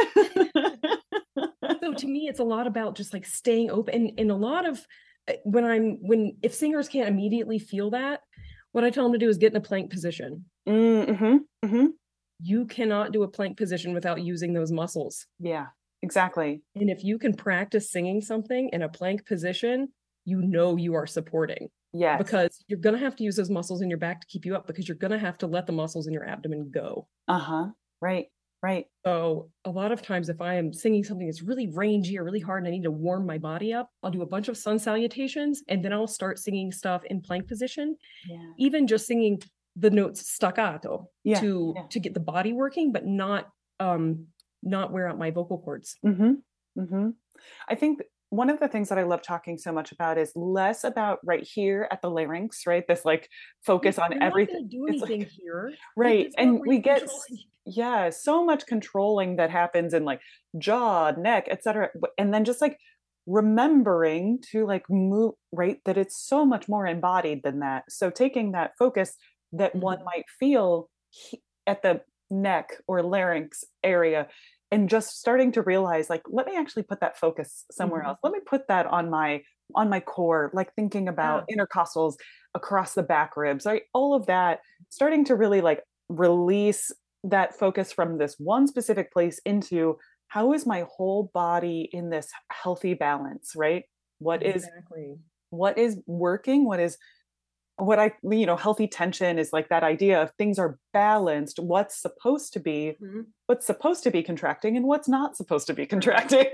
[1.81, 4.13] So to me, it's a lot about just like staying open.
[4.17, 4.79] And, a lot of
[5.29, 8.21] uh, when I'm when if singers can't immediately feel that,
[8.71, 10.45] what I tell them to do is get in a plank position.
[10.67, 11.37] mm-hmm.
[11.63, 11.85] Mm-hmm.
[12.41, 15.25] You cannot do a plank position without using those muscles.
[15.39, 15.67] Yeah,
[16.01, 16.63] exactly.
[16.75, 19.89] And if you can practice singing something in a plank position,
[20.25, 22.17] you know you are supporting Yeah.
[22.17, 24.55] because you're going to have to use those muscles in your back to keep you
[24.55, 27.07] up because you're going to have to let the muscles in your abdomen go.
[27.27, 27.65] uh huh.
[28.01, 28.27] Right.
[28.65, 28.85] Right.
[29.05, 32.39] So a lot of times if I am singing something that's really rangy or really
[32.39, 34.79] hard and I need to warm my body up, I'll do a bunch of sun
[34.79, 37.95] salutations and then I'll start singing stuff in plank position.
[38.27, 38.37] Yeah.
[38.57, 39.39] Even just singing
[39.75, 41.83] the notes staccato Yeah, to yeah.
[41.89, 43.49] to get the body working, but not
[43.79, 44.25] um
[44.63, 45.97] not wear out my vocal cords.
[46.03, 46.31] Mm-hmm.
[46.81, 47.09] Mm-hmm.
[47.69, 48.01] I think
[48.35, 51.43] one of the things that I love talking so much about is less about right
[51.43, 52.85] here at the larynx, right?
[52.87, 53.29] This like
[53.63, 54.67] focus on You're everything.
[54.67, 55.73] do It's like- anything here.
[55.95, 56.33] Right.
[56.37, 57.09] And we get
[57.67, 60.21] yeah, so much controlling that happens in like
[60.57, 61.89] jaw, neck, etc.
[62.17, 62.77] And then just like
[63.25, 67.83] remembering to like move right that it's so much more embodied than that.
[67.89, 69.15] So taking that focus
[69.51, 70.05] that one Mhm.
[70.05, 70.89] might feel
[71.67, 74.27] at the neck or larynx area
[74.75, 78.07] and just starting to realize like let me actually put that focus somewhere Mhm.
[78.07, 78.19] else.
[78.23, 79.41] Let me put that on my
[79.73, 82.15] on my core like thinking about intercostals
[82.53, 83.83] across the back ribs, right?
[83.93, 84.59] All of that
[84.89, 86.91] starting to really like release
[87.23, 92.29] that focus from this one specific place into how is my whole body in this
[92.51, 93.83] healthy balance right
[94.19, 95.15] what is exactly.
[95.49, 96.97] what is working what is
[97.77, 101.95] what i you know healthy tension is like that idea of things are balanced what's
[102.01, 103.25] supposed to be Mhm.
[103.47, 106.47] what's supposed to be contracting and what's not supposed to be contracting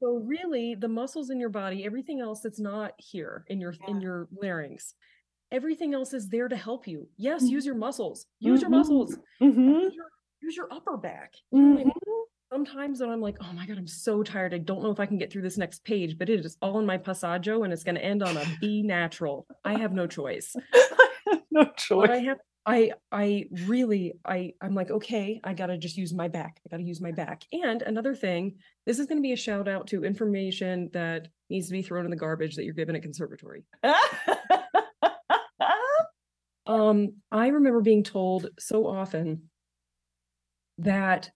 [0.00, 4.00] So really, the muscles in your body, everything else that's not here in your in
[4.00, 4.94] your larynx,
[5.50, 7.08] everything else is there to help you.
[7.16, 8.26] Yes, use your muscles.
[8.40, 8.78] Use your Mhm.
[8.78, 9.16] muscles.
[9.40, 10.06] Mhm, Use your,
[10.42, 11.32] use your upper back.
[11.50, 11.92] You know I mean?
[12.52, 14.54] Sometimes when I'm like, oh my god, I'm so tired.
[14.54, 16.78] I don't know if I can get through this next page, but it is all
[16.78, 19.46] in my passaggio and it's going to end on a B natural.
[19.64, 20.54] I have no choice.
[21.50, 25.96] no But choice I have I I really I I'm like okay I gotta just
[25.96, 28.56] use my back I gotta use my back and another thing
[28.86, 32.04] this is going to be a shout out to information that needs to be thrown
[32.04, 33.64] in the garbage that you're given at conservatory
[36.66, 39.48] um I remember being told so often
[40.78, 41.30] that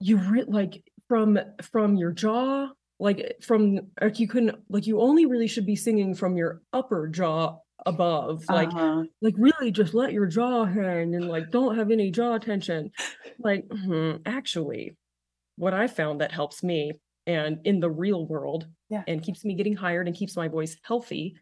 [0.00, 5.26] you re- like from from your jaw like from like you couldn't like you only
[5.26, 9.04] really should be singing from your upper jaw above like Uh-huh.
[9.20, 12.90] like really just let your jaw hang and like don't have any jaw tension
[13.38, 14.96] like mhm, actually
[15.56, 16.92] what i found that helps me
[17.26, 19.04] and in the real world Yeah.
[19.06, 21.36] and keeps me getting hired and keeps my voice healthy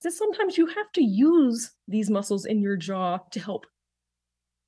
[0.00, 3.66] is that sometimes you have to use these muscles in your jaw to help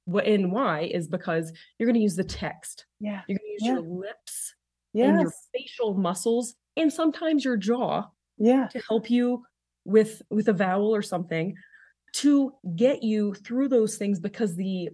[0.04, 2.86] what and why is because you're going to use the text.
[3.00, 3.22] Yeah.
[3.26, 3.72] You're going to use Yeah.
[3.74, 4.54] your lips
[4.94, 8.04] and your facial muscles and sometimes your jaw
[8.38, 8.68] yeah.
[8.68, 9.44] to help you
[9.84, 11.54] with with a vowel or something
[12.14, 14.88] to get you through those things because the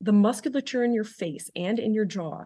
[0.00, 2.44] the musculature in your face and in your jaw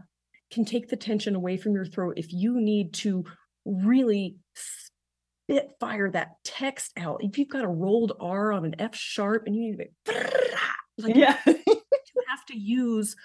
[0.50, 3.24] can take the tension away from your throat if you need to
[3.64, 7.22] really spit fire that text out.
[7.22, 10.12] If you've got a rolled r on an f sharp and you need to
[10.98, 11.38] like yeah.
[11.46, 13.16] you have to use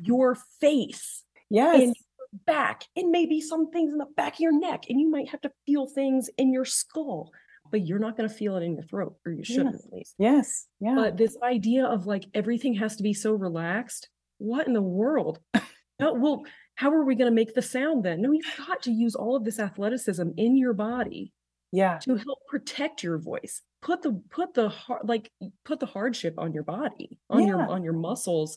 [0.00, 1.74] your face yes.
[1.74, 5.10] and your back and maybe some things in the back of your neck and you
[5.10, 7.30] might have to feel things in your skull
[7.70, 9.84] but you're not going to feel it in your throat or you shouldn't Yes.
[9.84, 10.14] at least.
[10.18, 10.66] Yes.
[10.80, 10.94] Yeah.
[10.94, 15.40] But this idea of like everything has to be so relaxed what in the world?
[15.98, 18.20] No, well how are we going to make the sound then?
[18.20, 21.32] No you've got to use all of this athleticism in your body
[21.72, 21.96] yeah.
[22.02, 25.30] to help protect your voice put the put the hard like
[25.64, 28.56] put the hardship on your body on your on your muscles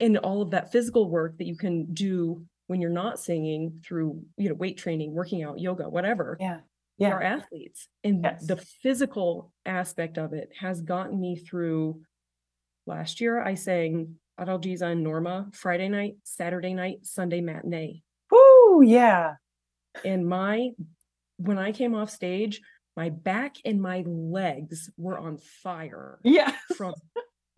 [0.00, 4.22] and all of that physical work that you can do when you're not singing through
[4.36, 6.36] you know weight training working out yoga whatever.
[6.38, 6.60] Yeah.
[6.98, 7.12] We yeah.
[7.12, 8.46] are athletes and Yes.
[8.46, 12.02] the physical aspect of it has gotten me through
[12.86, 18.02] last year i sang adalgisa and norma friday night saturday night sunday matinee.
[18.30, 19.36] Woo, yeah.
[20.04, 20.72] And my
[21.38, 22.60] when i came off stage
[22.96, 26.94] my back and my legs were on fire yeah from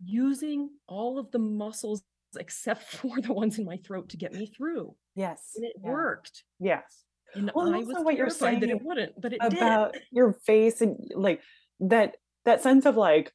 [0.05, 2.03] using all of the muscles
[2.37, 4.95] except for the ones in my throat to get me through.
[5.15, 5.51] Yes.
[5.55, 5.89] And it yeah.
[5.89, 6.43] worked.
[6.59, 7.03] Yes.
[7.35, 10.33] And Well, i was what you're saying that it wouldn't but it about did your
[10.33, 11.41] face and like
[11.79, 13.33] that that sense of like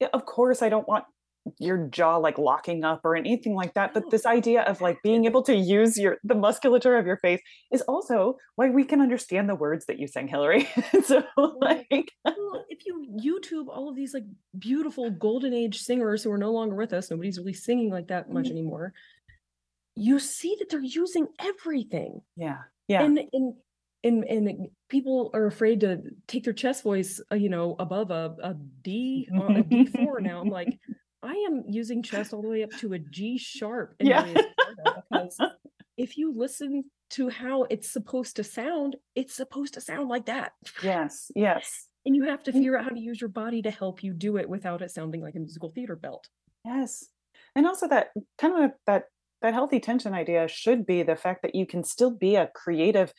[0.00, 1.04] yeah, of course i don't want
[1.58, 5.24] your jaw like locking up or anything like that but this idea of like being
[5.26, 7.40] able to use your the musculature of your face
[7.72, 10.68] is also why we can understand the words that you sang hilary
[11.04, 11.22] so
[11.60, 14.24] like well, if you YouTube all of these like
[14.58, 18.28] beautiful golden age singers who are no longer with us, nobody's really singing like that
[18.30, 18.50] much Mhm.
[18.50, 18.92] anymore.
[19.94, 23.54] You see that they're using everything, yeah yeah and and
[24.04, 28.36] and and people are afraid to take their chest voice, uh, you know, above a
[28.42, 30.20] a D or a D four.
[30.20, 30.78] now I'm like,
[31.22, 34.32] I am using chest all the way up to a G sharp in Yeah.
[35.10, 35.38] because
[35.96, 40.52] if you listen to how it's supposed to sound, it's supposed to sound like that.
[40.82, 44.02] yes yes And you have to figure out how to use your body to help
[44.02, 46.28] you do it without it sounding like a musical theater belt.
[46.64, 47.06] Yes.
[47.54, 49.04] and also that kind of that
[49.42, 53.12] that healthy tension idea should be the fact that you can still be a creative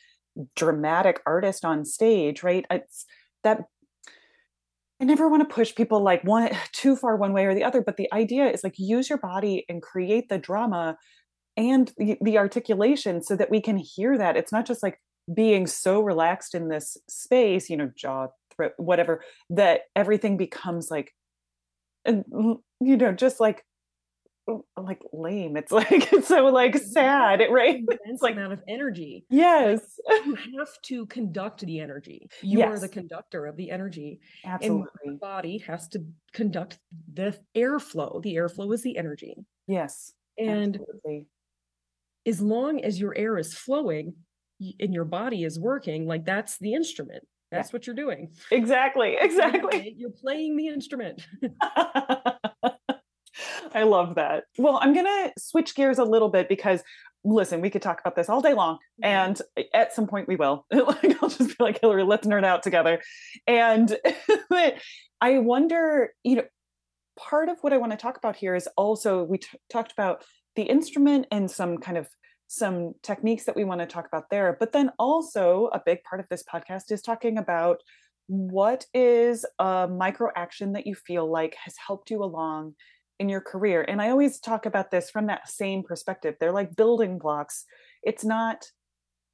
[0.55, 3.05] dramatic artist on stage right it's
[3.43, 3.63] that
[4.99, 7.81] I never want to push people like one too far one way or the other,
[7.81, 10.97] but the idea is like use your body and create the drama
[11.55, 14.37] and the, the articulation so that we can hear that.
[14.37, 14.99] It's not just like
[15.33, 21.13] being so relaxed in this space, you know, jaw, throat, whatever, that everything becomes like,
[22.05, 23.65] you know, just like
[24.77, 25.57] like lame.
[25.57, 27.83] It's like it's so like sad, right?
[28.05, 29.25] It's like amount of energy.
[29.29, 29.99] Yes.
[30.25, 32.29] you have to conduct the energy.
[32.41, 32.69] You yes.
[32.69, 34.19] are the conductor of the energy.
[34.45, 34.87] Absolutely.
[35.03, 36.79] And the body has to conduct
[37.13, 38.21] the airflow.
[38.21, 39.35] The airflow is the energy.
[39.67, 40.13] Yes.
[40.37, 41.27] And Absolutely.
[42.25, 44.13] as long as your air is flowing
[44.79, 47.23] and your body is working, like that's the instrument.
[47.51, 47.73] That's yeah.
[47.73, 48.31] what you're doing.
[48.51, 49.17] Exactly.
[49.19, 49.95] Exactly.
[49.97, 51.25] You're playing the instrument.
[53.73, 54.45] I love that.
[54.57, 56.83] Well, I'm going to switch gears a little bit because
[57.23, 58.75] listen, we could talk about this all day long.
[59.03, 59.05] Mm-hmm.
[59.05, 59.41] And
[59.73, 60.65] at some point we will.
[60.71, 63.01] like I'll just be like, Hilary, let's nerd out together.
[63.45, 63.97] And
[65.21, 66.43] I wonder, you know,
[67.17, 70.23] part of what I want to talk about here is also we t- talked about
[70.55, 72.07] the instrument and some kind of
[72.47, 74.55] some techniques that we want to talk about there.
[74.57, 77.81] But then also a big part of this podcast is talking about
[78.27, 82.75] what is a micro action that you feel like has helped you along
[83.19, 86.35] in your career and i always talk about this from that same perspective.
[86.39, 87.65] They're like building blocks.
[88.03, 88.65] It's not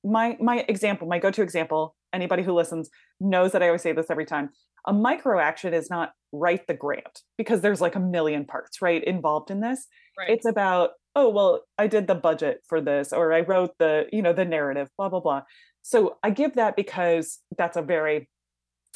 [0.03, 2.89] my my example my go-to example anybody who listens
[3.21, 4.49] knows that i always say this every time
[4.85, 9.03] a micro action is not write the grant because there's like a million parts right
[9.03, 9.87] involved in this.
[10.17, 10.29] Right.
[10.29, 14.21] it's about oh well i did the budget for this or i wrote the you
[14.21, 15.43] know the narrative blah blah blah.
[15.81, 18.29] So i give that because that's a very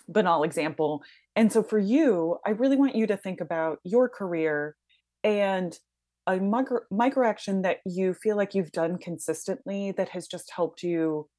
[0.07, 1.03] banal example
[1.37, 4.75] and so for you, I really want you to think about your career
[5.23, 5.77] and
[6.25, 10.81] a micro, micro action that you feel like you've done consistently that has just helped
[10.81, 11.29] you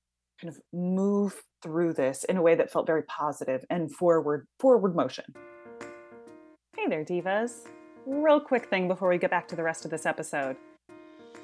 [0.41, 4.95] kind of move through this in a way that felt very positive and forward forward
[4.95, 5.25] motion.
[6.77, 7.67] Hey there divas.
[8.07, 10.57] Real quick thing before we get back to the rest of this episode.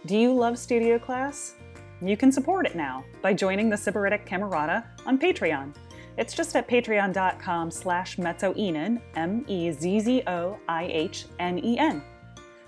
[0.06, 1.56] Do you love studio class?
[2.00, 5.74] You can support it now by joining the Sybaritic Camerata on Patreon.
[6.16, 12.02] It's just at patreon.com slash mezzoihnen, M-E-Z-Z-O-I-H-N-E-N.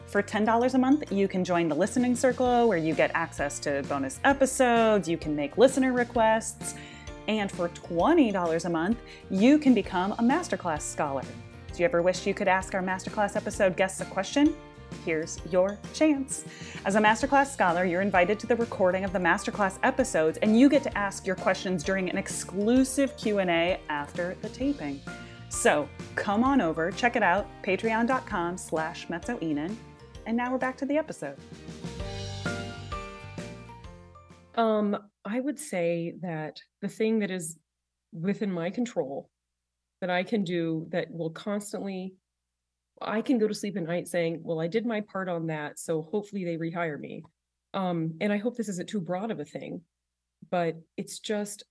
[0.06, 3.82] For $10 a month, you can join the listening circle where you get access to
[3.88, 6.74] bonus episodes, you can make listener requests,
[7.28, 8.98] and for $20 a month,
[9.30, 11.22] you can become a masterclass scholar.
[11.22, 14.54] Do you ever wish you could ask our masterclass episode guests a question?
[15.04, 16.44] Here's your chance.
[16.84, 20.68] As a Masterclass Scholar, you're invited to the recording of the Masterclass episodes and you
[20.68, 25.00] get to ask your questions during an exclusive Q&A after the taping.
[25.48, 29.74] So come on over, check it out, patreon.com slash mezzoihnen.
[30.26, 31.36] And now we're back to the episode.
[34.56, 37.58] Um, I would say that the thing that is
[38.12, 39.30] within my control
[40.00, 42.14] that I can do that will constantly
[43.02, 45.78] I can go to sleep at night saying, well, I did my part on that.
[45.78, 47.22] So hopefully they rehire me.
[47.74, 49.82] Um, and I hope this isn't too broad of a thing,
[50.50, 51.64] but it's just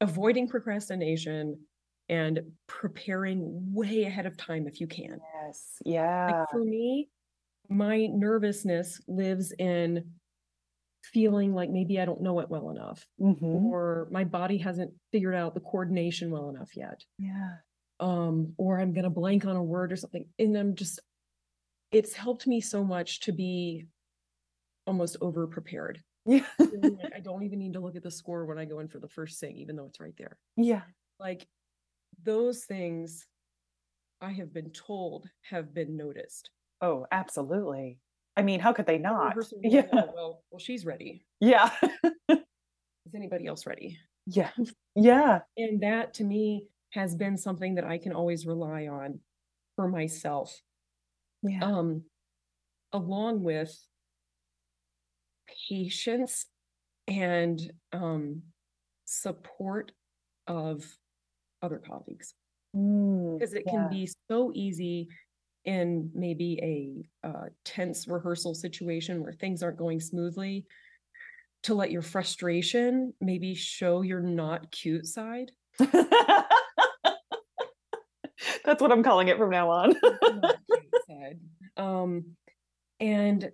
[0.00, 1.58] avoiding procrastination
[2.10, 5.18] and preparing way ahead of time if you can.
[5.46, 5.76] Yes.
[5.84, 6.30] Yeah.
[6.30, 7.08] Like for me,
[7.70, 10.04] my nervousness lives in
[11.02, 13.44] feeling like maybe I don't know it well enough mm-hmm.
[13.44, 17.00] or my body hasn't figured out the coordination well enough yet.
[17.18, 17.56] Yeah
[18.04, 20.26] um, or I'm going to blank on a word or something.
[20.38, 21.00] And I'm just,
[21.90, 23.86] it's helped me so much to be
[24.86, 26.00] almost over prepared.
[26.26, 26.46] Yeah.
[27.14, 29.08] I don't even need to look at the score when I go in for the
[29.08, 30.38] first sing, even though it's right there.
[30.56, 30.80] Yeah.
[31.20, 31.46] Like
[32.22, 33.26] those things
[34.22, 36.48] I have been told have been noticed.
[36.80, 37.98] Oh, absolutely.
[38.38, 39.36] I mean, how could they not?
[39.62, 39.86] Yeah.
[39.92, 41.26] Oh, well, well, she's ready.
[41.40, 41.70] Yeah.
[42.30, 43.98] Is anybody else ready?
[44.26, 44.50] Yeah.
[44.94, 45.40] Yeah.
[45.58, 49.18] And that to me has been something that I can always rely on
[49.76, 50.56] for myself.
[51.42, 51.62] Yeah.
[51.62, 52.02] Um,
[52.92, 53.76] along with
[55.68, 56.46] patience
[57.08, 57.60] and
[57.92, 58.42] um,
[59.04, 59.92] support
[60.46, 60.84] of
[61.62, 62.34] other colleagues.
[62.72, 63.72] Because mm, it yeah.
[63.72, 65.08] can be so easy
[65.64, 70.66] in maybe a uh, tense rehearsal situation where things aren't going smoothly
[71.64, 75.50] to let your frustration maybe show your not cute side.
[78.64, 79.94] That's what I'm calling it from now on.
[81.76, 82.24] um,
[83.00, 83.50] and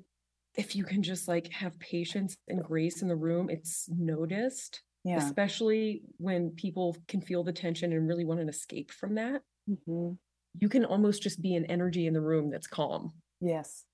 [0.57, 4.83] if you can just like have patience and grace in the room, it's noticed.
[5.05, 5.17] Yeah.
[5.17, 9.43] Especially when people can feel the tension and really want an escape from that.
[9.69, 10.13] Mm-hmm.
[10.59, 13.13] you can almost just be an energy in the room that's calm.
[13.41, 13.85] Yes.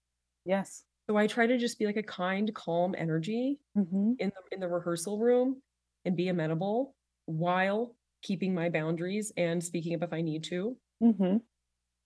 [0.45, 0.85] Yes.
[1.09, 4.13] So I try to just be like a kind, calm energy Mm-hmm.
[4.19, 5.61] in the in the rehearsal room
[6.05, 6.95] and be amenable
[7.27, 11.37] while keeping my boundaries and speaking up if I need to Mm-hmm.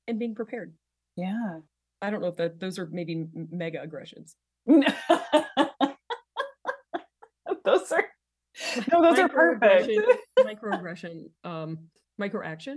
[0.08, 0.74] and being prepared.
[1.16, 1.58] Yeah.
[2.02, 4.34] I don't know if that those are maybe mega aggressions.
[4.66, 4.82] those
[7.92, 8.04] are
[8.90, 9.90] no, those are perfect.
[10.38, 11.78] Microaggression- um,
[12.20, 12.76] microaction,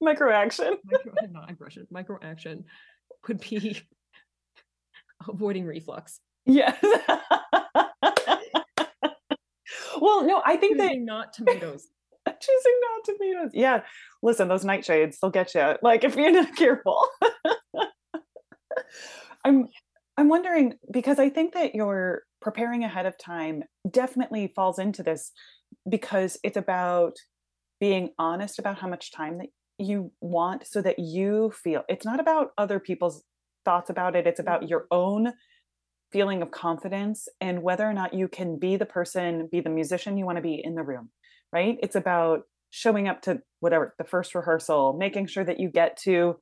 [0.00, 0.76] Micro action.
[0.84, 2.64] micro, not aggression, microaction
[3.28, 3.80] would be
[5.28, 6.18] avoiding reflux.
[6.46, 6.76] Yes.
[10.00, 11.86] well, no, I think that Choosing not tomatoes.
[12.42, 13.50] Choosing not tomatoes.
[13.54, 13.82] Yeah.
[14.22, 15.74] Listen, those nightshades, they'll get you.
[15.82, 17.08] Like if you're not careful.
[19.44, 19.68] I'm
[20.16, 25.32] I'm wondering because I think that your preparing ahead of time definitely falls into this
[25.88, 27.14] because it's about
[27.80, 32.20] being honest about how much time that you want so that you feel it's not
[32.20, 33.24] about other people's
[33.64, 34.48] thoughts about it it's mm-hmm.
[34.48, 35.32] about your own
[36.12, 40.18] feeling of confidence and whether or not you can be the person be the musician
[40.18, 41.10] you want to be in the room
[41.52, 45.96] right it's about showing up to whatever the first rehearsal making sure that you get
[45.96, 46.36] to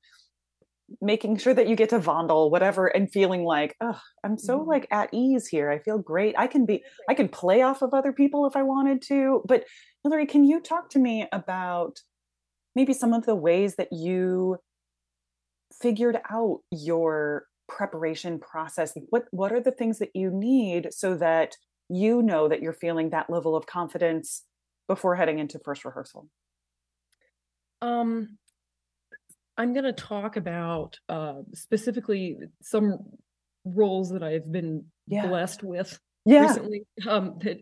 [1.01, 4.67] making sure that you get to Wandel, whatever, and feeling like, oh, I'm so Mhm.
[4.67, 5.71] like at ease here.
[5.71, 6.35] I feel great.
[6.37, 9.43] I can be, I can play off of other people if I wanted to.
[9.47, 9.67] But
[10.03, 12.01] Hilary, can you talk to me about
[12.75, 14.59] maybe some of the ways that you
[15.81, 18.97] figured out your preparation process?
[19.11, 21.57] What what are the things that you need so that
[21.89, 24.45] you know that you're feeling that level of confidence
[24.91, 26.29] before heading into first rehearsal?
[27.81, 28.37] Um,
[29.57, 32.99] I'm going to talk about uh, specifically some
[33.65, 35.29] roles that I've been Yeah.
[35.29, 36.43] blessed with Yeah.
[36.43, 36.83] recently.
[37.07, 37.61] Um, that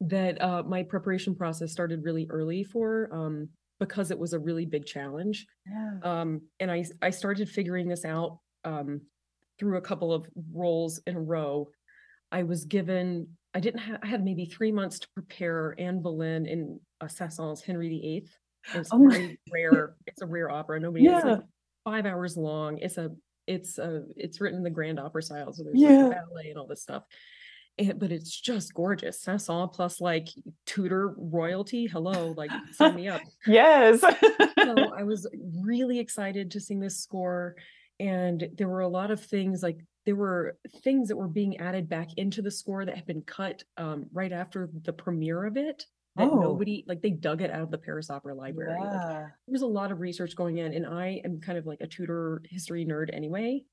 [0.00, 4.64] that uh, my preparation process started really early for um, because it was a really
[4.64, 5.46] big challenge.
[5.66, 5.98] Yeah.
[6.02, 9.02] Um, and I I started figuring this out um,
[9.58, 11.68] through a couple of roles in a row.
[12.32, 16.46] I was given I didn't have I had maybe three months to prepare Anne Boleyn
[16.46, 18.28] in uh, Saint-Saëns Henry VIII.
[18.74, 19.94] It's Oh very rare.
[20.06, 20.80] It's a rare opera.
[20.80, 21.04] Nobody.
[21.04, 21.18] Yeah.
[21.20, 21.40] like
[21.84, 22.78] five hours long.
[22.78, 23.10] It's a.
[23.46, 24.02] It's a.
[24.16, 26.04] It's written in the grand opera style, so there's Yeah.
[26.08, 27.04] like ballet and all this stuff.
[27.76, 29.20] And, but it's just gorgeous.
[29.22, 30.28] Saint-Saëns plus like
[30.66, 31.86] Tudor royalty.
[31.86, 33.20] Hello, like sign me up.
[33.46, 34.02] Yes.
[34.64, 35.28] So I was
[35.62, 37.54] really excited to sing this score,
[38.00, 39.76] and there were a lot of things like
[40.06, 43.62] there were things that were being added back into the score that had been cut
[43.76, 45.86] um, right after the premiere of it
[46.16, 46.40] that Oh.
[46.40, 48.78] nobody like they dug it out of the Paris Opera Library.
[48.78, 49.26] Like, Yeah.
[49.48, 52.42] there's a lot of research going in, and I am kind of like a Tudor
[52.48, 53.64] history nerd anyway.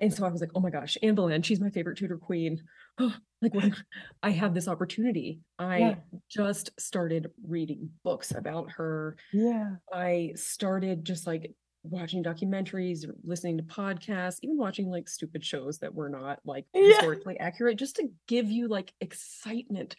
[0.00, 2.62] And so I was like, oh my gosh, Anne Boleyn, she's my favorite Tudor queen.
[2.98, 3.74] Oh, like when
[4.22, 5.40] I have this opportunity.
[5.58, 5.94] I Yeah.
[6.28, 9.16] just started reading books about her.
[9.32, 9.76] Yeah.
[9.92, 11.54] I started just like
[11.84, 16.66] watching documentaries, or listening to podcasts, even watching like stupid shows that were not like
[16.74, 16.88] Yeah.
[16.88, 19.96] historically accurate, just to give you like excitement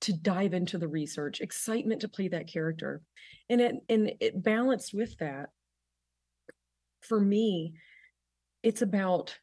[0.00, 3.02] to dive into the research, excitement to play that character.
[3.48, 5.50] And it and it balanced with that.
[7.00, 7.74] For me,
[8.62, 9.38] it's about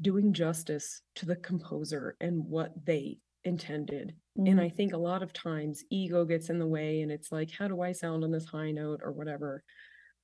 [0.00, 4.14] doing justice to the composer and what they intended.
[4.36, 7.50] And I think a lot of times ego gets in the way and it's like,
[7.52, 9.62] how do I sound on this high note or whatever?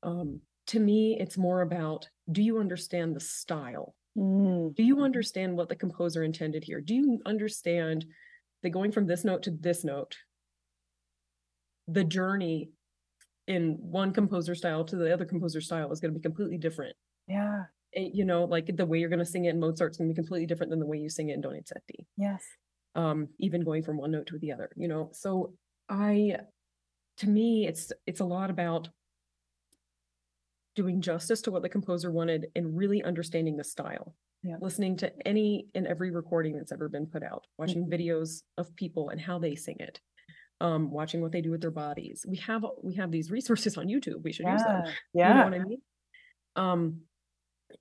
[0.02, 0.40] Um,
[0.70, 3.94] to me, it's more about do you understand the style?
[4.16, 4.74] Mm.
[4.74, 6.80] Do you understand what the composer intended here?
[6.80, 8.06] Do you understand
[8.62, 10.16] that going from this note to this note,
[11.88, 12.70] the journey
[13.46, 16.94] in one composer style to the other composer style is going to be completely different?
[17.26, 17.64] Yeah.
[17.96, 20.14] Eh, You know, like the way you're going to sing it in Mozart's going to
[20.14, 22.44] be completely different than the way you sing it in Donizetti Yes.
[22.94, 25.54] um even going from one note to the other you know so
[25.88, 26.36] i
[27.18, 28.88] to me it's it's a lot about
[30.76, 34.56] doing justice to what the composer wanted and really understanding the style Yeah.
[34.60, 37.92] listening to any and every recording that's ever been put out watching Mhm.
[37.92, 40.00] videos of people and how they sing it
[40.60, 43.86] um watching what they do with their bodies we have we have these resources on
[43.88, 45.28] youtube we should use them Yeah.
[45.28, 45.82] you know what I mean?
[46.56, 47.00] Um,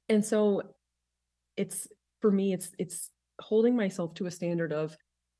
[0.08, 0.62] and so
[1.58, 1.88] it's
[2.22, 3.12] for me, it's it's
[3.42, 4.96] holding myself to a standard of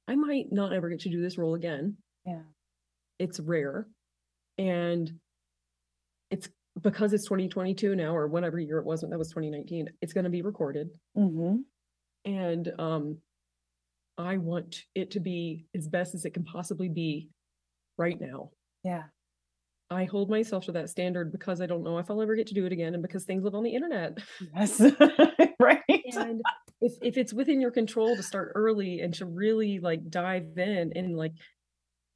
[0.08, 1.98] I might not ever get to do this role again.
[2.26, 2.44] Yeah.
[3.20, 3.88] It's rare.
[4.58, 5.20] And
[6.82, 10.30] because it's 2022 now, or whatever year it was when that was 2019, it's gonna
[10.30, 10.90] be recorded.
[11.16, 11.58] hmm
[12.26, 13.18] And um
[14.18, 17.30] I want it to be as best as it can possibly be
[17.98, 18.52] right now.
[18.84, 19.04] Yeah.
[19.90, 22.54] I hold myself to that standard because I don't know if I'll ever get to
[22.54, 24.20] do it again and because things live on the internet.
[24.54, 24.80] Yes.
[25.60, 25.82] right.
[25.88, 26.42] and
[26.82, 30.92] if, if it's within your control to start early and to really like dive in
[30.96, 31.34] and like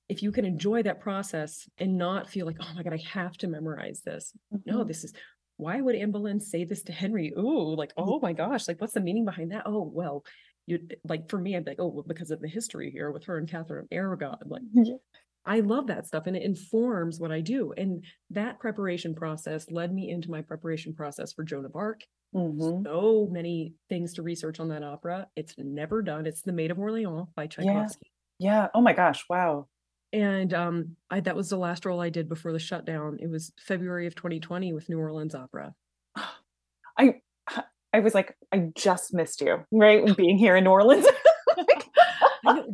[0.09, 3.37] if you can enjoy that process and not feel like oh my god i have
[3.37, 4.33] to memorize this
[4.65, 4.87] no Mhm.
[4.87, 5.13] this is
[5.57, 7.31] why would Anne Boleyn say this to Henry?
[7.37, 9.61] Ooh, like, oh my gosh, like what's the meaning behind that?
[9.67, 10.25] Oh, well,
[10.65, 13.37] you like for me, I'm like, oh, well, because of the history here with her
[13.37, 14.39] and Catherine of Aragon.
[14.47, 14.95] Like, Yeah.
[15.45, 17.71] I love that stuff and it informs what I do.
[17.73, 22.01] And that preparation process led me into my preparation process for Joan of Arc.
[22.35, 22.83] Mhm.
[22.83, 25.29] So many things to research on that opera.
[25.35, 26.25] It's never done.
[26.25, 28.11] It's The Maid of Orleans by Tchaikovsky.
[28.39, 28.63] Yeah.
[28.63, 28.67] Yeah.
[28.73, 29.23] Oh my gosh.
[29.29, 29.67] Wow.
[30.13, 33.17] And um, I that was the last role I did before the shutdown.
[33.19, 35.73] It was February of 2020 with New Orleans Opera.
[36.97, 37.15] I
[37.91, 40.15] I was like, I just missed you, right?
[40.17, 41.05] Being here in New Orleans.
[42.45, 42.65] Know,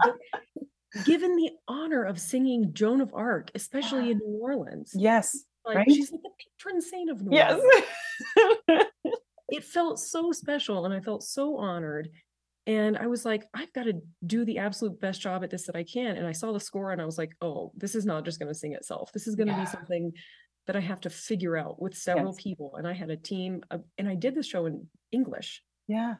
[1.05, 5.43] given the honor of singing Joan of Arc, especially in New Orleans, yes.
[5.63, 5.87] like right?
[5.87, 7.61] she's like the patron saint of New Yes.
[8.67, 8.85] Orleans.
[9.51, 12.09] It felt so special, and I felt so honored.
[12.69, 13.93] And I was like, I've got to
[14.27, 16.17] do the absolute best job at this that I can.
[16.17, 18.47] And I saw the score, and I was like, oh, this is not just going
[18.53, 19.11] to sing itself.
[19.11, 19.61] This is going to Yeah.
[19.65, 20.11] be something
[20.67, 22.43] that I have to figure out with several Yes.
[22.43, 22.75] people.
[22.77, 25.63] And I had a team, of, and I did the show in English.
[25.87, 26.15] yeah.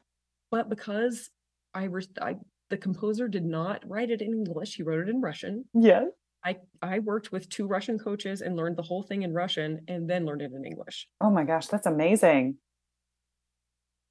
[0.51, 1.29] but because
[1.75, 2.37] I, res- I
[2.71, 5.65] the composer did not write it in English, he wrote it in Russian.
[5.75, 6.05] Yeah.
[6.43, 10.09] I I worked with two Russian coaches and learned the whole thing in Russian and
[10.09, 11.07] then learned it in English.
[11.21, 12.57] Oh my gosh, that's amazing.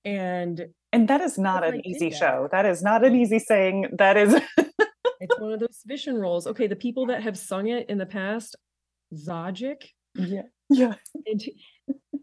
[0.05, 2.18] And And that is not an easy that.
[2.18, 2.49] show.
[2.51, 3.89] That is not an easy saying.
[3.99, 4.34] That is
[5.20, 6.47] it's one of those vision roles.
[6.47, 8.57] Okay, the people that have sung it in the past,
[9.14, 9.82] Zajick
[10.14, 10.43] Yeah.
[10.70, 10.95] Yeah.
[11.26, 11.43] and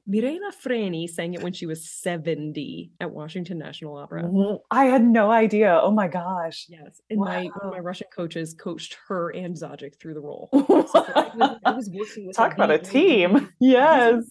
[0.08, 4.30] Mirella Freni sang it when she was 70 at Washington National Opera.
[4.70, 5.80] I had no idea.
[5.82, 6.68] Oh my gosh.
[6.70, 7.02] Yes.
[7.10, 10.50] And my one of my Russian coaches coached her and Zajick through the role.
[10.52, 10.60] So
[11.16, 13.50] I was, I was working with Talk about a team.
[13.60, 14.24] Yes.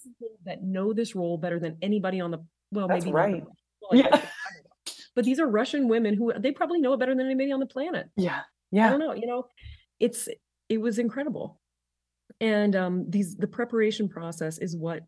[0.45, 2.39] that know this role better than anybody on the
[2.71, 3.45] well, That's maybe right.
[3.91, 4.11] Well, I Yeah.
[4.11, 4.93] guess, I don't know.
[5.15, 7.67] But these are Russian women who they probably know it better than anybody on the
[7.67, 8.09] planet.
[8.17, 8.41] Yeah.
[8.73, 8.87] Yeah.
[8.87, 9.47] I don't know, you know,
[10.01, 10.29] it's
[10.69, 11.61] it was incredible.
[12.41, 15.03] And um these the preparation process is what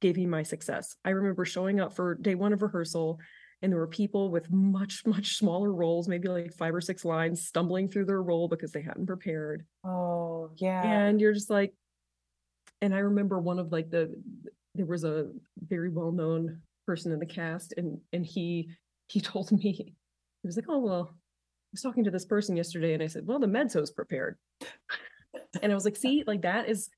[0.00, 0.94] gave me my success.
[1.04, 3.18] I remember showing up for day one of rehearsal
[3.62, 7.46] and there were people with much much smaller roles, maybe like five or six lines
[7.46, 9.64] stumbling through their role because they hadn't prepared.
[9.82, 10.82] Oh, yeah.
[10.84, 11.74] And you're just like
[12.80, 14.14] and I remember one of like the
[14.76, 15.30] there was a
[15.66, 18.70] very well-known person in the cast and and he
[19.08, 19.94] he told me he
[20.48, 21.16] was like, "Oh, well, I
[21.72, 24.38] was talking to this person yesterday and I said, "Well, the mezzo's prepared."
[25.62, 26.90] And I was like, "See, like that is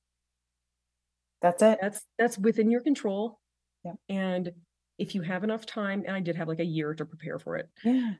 [1.42, 1.78] That's it.
[1.80, 3.40] that's that's within your control."
[3.84, 3.92] Yeah.
[4.08, 4.52] And
[4.98, 7.56] if you have enough time, and I did have like a year to prepare for
[7.56, 8.14] it, Yeah.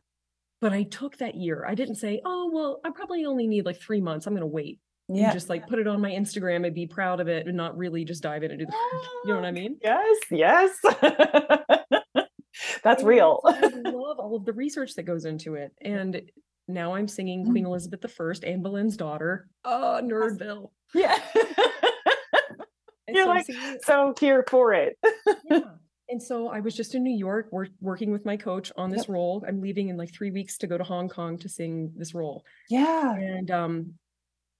[0.60, 1.64] but I took that year.
[1.66, 4.26] I didn't say, "Oh, well, I probably only need like 3 months.
[4.26, 5.24] I'm going to wait." Yeah.
[5.24, 7.76] And just like put it on my Instagram and be proud of it and not
[7.76, 8.72] really just dive in and do the
[9.24, 9.78] you know what I mean?
[9.82, 10.16] Yes.
[10.30, 10.76] Yes.
[12.82, 13.40] That's And real.
[13.44, 15.72] I love all of the research that goes into it.
[15.80, 16.22] And
[16.68, 17.50] now I'm singing.
[17.50, 19.48] Queen Elizabeth I, Anne Boleyn's daughter.
[19.64, 20.70] Oh, Nerdville.
[20.94, 21.18] Yeah.
[23.08, 23.46] You're so like,
[23.84, 24.98] so here for it.
[25.48, 25.60] yeah.
[26.08, 29.08] And so I was just in New York wor- working with my coach on this
[29.08, 29.44] role.
[29.46, 32.44] I'm leaving in like three weeks to go to Hong Kong to sing this role.
[32.68, 33.14] Yeah.
[33.14, 33.94] And um,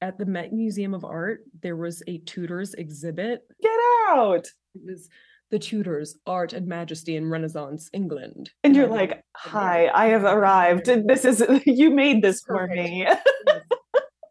[0.00, 3.40] at the Met Museum of Art, there was a Tudors exhibit.
[3.62, 3.78] Get
[4.08, 4.46] out.
[4.74, 5.08] It was
[5.50, 8.50] the Tudors, Art and Majesty in Renaissance England.
[8.64, 10.86] And you're like, hi, I have arrived.
[10.86, 13.06] This is, you made this for me.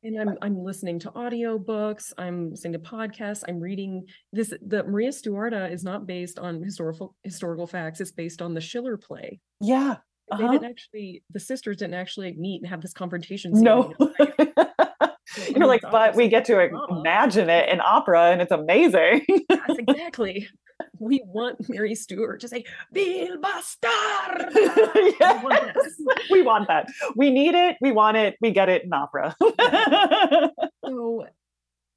[0.04, 5.10] And I'm I'm listening to audiobooks, I'm listening to podcasts, I'm reading this the Maria
[5.10, 9.40] Stuarda is not based on historical historical facts, it's based on the Schiller play.
[9.62, 9.96] Yeah.
[10.30, 10.52] They Uh-huh.
[10.52, 13.56] didn't actually the sisters didn't actually meet and have this confrontation.
[13.56, 13.96] scene No.
[15.56, 15.66] in it.
[15.66, 17.00] So, I You're like, but we get to drama.
[17.00, 19.26] imagine it in opera and it's amazing.
[19.50, 20.48] Yes, exactly.
[21.00, 24.50] We want Mary Stuart to say, Vil bastarda.
[25.20, 25.94] Yes.
[26.32, 26.88] we want that.
[27.16, 27.78] We need it.
[27.82, 28.36] We want it.
[28.42, 29.36] We get it in opera.
[30.86, 31.26] so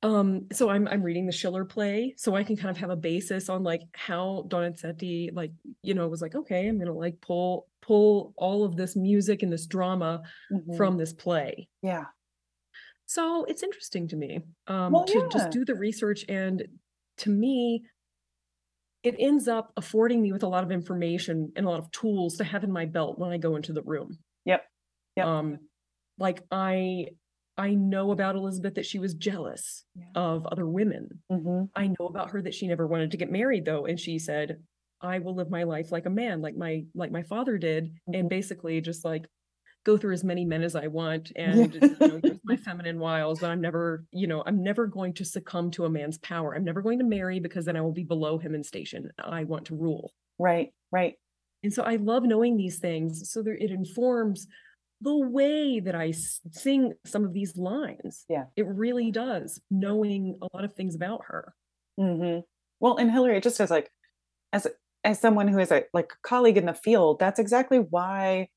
[0.05, 2.95] um so i'm i'm reading the schiller play so i can kind of have a
[2.95, 5.51] basis on like how donizetti like
[5.83, 9.53] you know was like okay i'm gonna like pull pull all of this music and
[9.53, 10.77] this drama Mhm.
[10.77, 12.05] from this play yeah.
[13.11, 15.29] So it's interesting to me um Well, to yeah.
[15.33, 16.63] just do the research and
[17.19, 17.83] to me
[19.03, 22.37] it ends up affording me with a lot of information and a lot of tools
[22.37, 24.63] to have in my belt when i go into the room Yep.
[25.17, 25.27] Yep.
[25.27, 25.59] um
[26.19, 27.07] like i
[27.57, 30.05] i know about elizabeth that she was jealous Yeah.
[30.15, 31.71] of other women Mhm.
[31.75, 34.63] i know about her that she never wanted to get married though and she said
[35.01, 38.19] i will live my life like a man like my like my father did Mhm.
[38.21, 39.27] and basically just like
[39.85, 43.41] go through as many men as i want and you know, use my feminine wiles
[43.41, 46.65] but i'm never you know i'm never going to succumb to a man's power i'm
[46.65, 49.65] never going to marry because then i will be below him in station i want
[49.65, 50.69] to rule Right.
[50.93, 51.15] Right.
[51.65, 54.47] and so I love knowing these things so that it informs
[55.01, 58.25] the way that I sing some of these lines.
[58.29, 58.45] Yeah.
[58.57, 61.55] It really does, knowing a lot of things about her.
[61.99, 62.41] Mm-hmm.
[62.79, 63.91] well and hilary just as like
[64.53, 64.69] as
[65.03, 68.49] as someone who is a like colleague in the field that's exactly why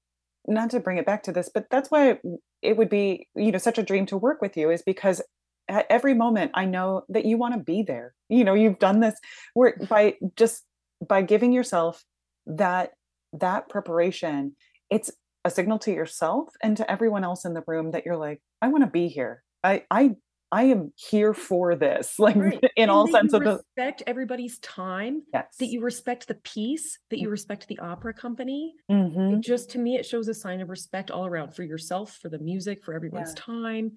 [0.48, 2.18] not to bring it back to this but that's why
[2.62, 5.22] it would be you know such a dream to work with you is because
[5.68, 8.14] at every moment i know that you want to be there.
[8.30, 9.16] You know you've done this.
[9.56, 10.64] Work by just
[11.08, 12.04] by giving yourself
[12.46, 12.92] that
[13.34, 14.56] that preparation
[14.90, 15.12] it's
[15.46, 18.68] a signal to yourself and to everyone else in the room that you're like i
[18.68, 19.44] want to be here.
[19.64, 20.16] I i
[20.52, 22.60] I am here for this, like right.
[22.62, 25.24] in and all sense of the respect everybody's time.
[25.34, 25.56] Yes.
[25.60, 28.74] That you respect the piece, that you respect the opera company.
[28.90, 29.42] Mm-hmm.
[29.42, 32.40] just to me, it shows a sign of respect all around for yourself, for the
[32.40, 33.44] music, for everyone's yeah.
[33.44, 33.92] time.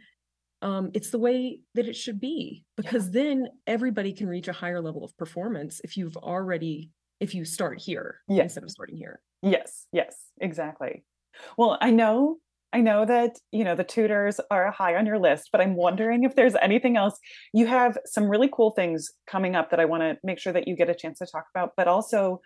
[0.62, 3.22] Um, it's the way that it should be because yeah.
[3.22, 6.90] then everybody can reach a higher level of performance if you've already
[7.20, 8.44] if you start here yes.
[8.44, 9.20] instead of starting here.
[9.42, 11.04] Yes, yes, exactly.
[11.56, 12.38] Well, I know
[12.74, 16.24] I know that, you know, the Tudors are high on your list, but I'm wondering
[16.24, 17.16] if there's anything else.
[17.52, 20.66] You have some really cool things coming up that I want to make sure that
[20.66, 22.40] you get a chance to talk about, but also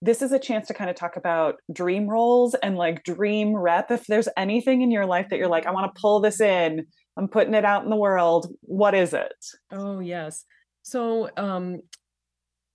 [0.00, 3.90] this is a chance to kind of talk about dream roles and like dream rep.
[3.90, 6.86] If there's anything in your life that you're like, I want to pull this in,
[7.16, 9.34] I'm putting it out in the world, what is it?
[9.72, 10.44] Oh, yes.
[10.84, 11.80] So, um,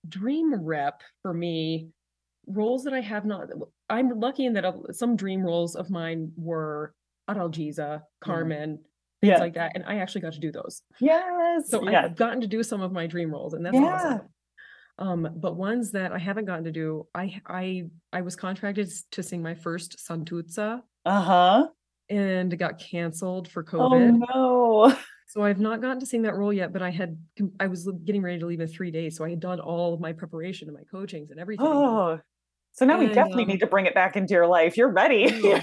[0.06, 1.88] dream rep for me,
[2.46, 3.48] roles that I have not,
[3.88, 6.94] I'm lucky in that some dream roles of mine were
[7.28, 8.78] Adalgisa, Carmen,
[9.20, 9.38] things yeah.
[9.38, 9.72] like that.
[9.74, 10.82] And I actually got to do those.
[11.00, 11.70] Yes.
[11.70, 11.86] So.
[11.86, 13.82] I've gotten to do some of my dream roles, and that's yeah.
[13.82, 14.20] awesome.
[14.98, 19.22] Um, but ones that I haven't gotten to do, I I I was contracted to
[19.22, 20.82] sing my first Santuzza.
[21.04, 21.68] Uh-huh.
[22.10, 24.22] And got canceled for COVID.
[24.30, 24.96] Oh no.
[25.28, 27.18] So I've not gotten to sing that role yet, but I had
[27.60, 29.16] I was getting ready to leave in three days.
[29.16, 31.66] So I had done all of my preparation and my coachings and everything.
[31.66, 32.18] Oh.
[32.72, 34.76] So now and, we definitely um, need to bring it back into your life.
[34.76, 35.38] You're ready.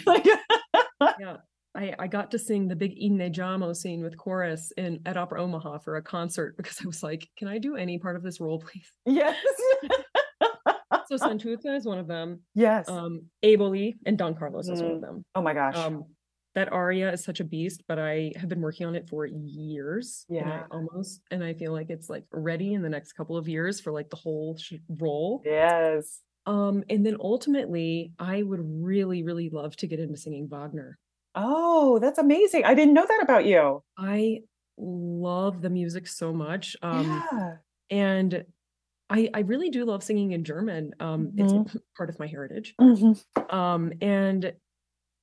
[1.20, 1.38] yeah.
[1.76, 5.80] I, I got to sing the big Inneggiamo scene with chorus in at Opera Omaha
[5.80, 8.60] for a concert because I was like, can I do any part of this role,
[8.60, 8.92] please?
[9.06, 9.38] Yes.
[11.08, 12.42] so Santuzza is one of them.
[12.54, 12.88] Yes.
[12.90, 14.74] Um, and Don Carlos mm.
[14.74, 15.02] is one of mm.
[15.02, 15.26] them.
[15.36, 15.76] Oh my gosh.
[15.76, 16.06] Um,
[16.56, 20.26] that aria is such a beast, but I have been working on it for years.
[20.30, 20.64] Yeah.
[20.64, 23.82] And almost, and I feel like it's like ready in the next couple of years
[23.82, 25.42] for like the whole sh- role.
[25.44, 26.22] Yes.
[26.46, 30.98] Um, and then ultimately, I would really, really love to get into singing Wagner.
[31.36, 32.64] Oh, that's amazing.
[32.66, 33.84] I didn't know that about you.
[33.98, 34.42] I
[34.78, 36.76] love the music so much.
[36.82, 37.54] Um, yeah.
[37.90, 38.46] And
[39.10, 40.94] I, I really do love singing in German.
[41.00, 41.62] Um, mm-hmm.
[41.62, 42.74] It's part of my heritage.
[42.80, 43.56] Mm-hmm.
[43.56, 44.54] Um, and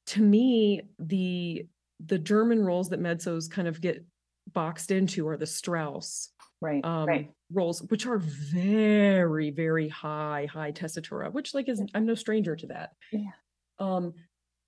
[0.08, 1.66] to me, the
[2.04, 4.04] the German roles that mezzos kind of get
[4.52, 7.30] boxed into are the Strauss right, um, right.
[7.52, 12.66] roles, which are very, very high, high tessitura, which like is I'm no stranger to
[12.68, 12.92] that.
[13.12, 13.30] Yeah.
[13.78, 14.14] Um,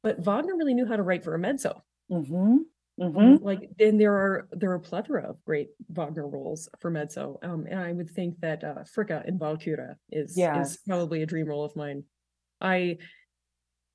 [0.05, 1.82] but Wagner really knew how to write for a mezzo.
[2.12, 2.59] Mm-hmm.
[3.00, 3.42] Mm-hmm.
[3.42, 7.66] Like, then there are there are a plethora of great Wagner roles for mezzo, um,
[7.68, 11.64] and I would think that uh, Fricka in Walküre is is probably a dream role
[11.64, 12.05] of mine.
[12.61, 12.98] I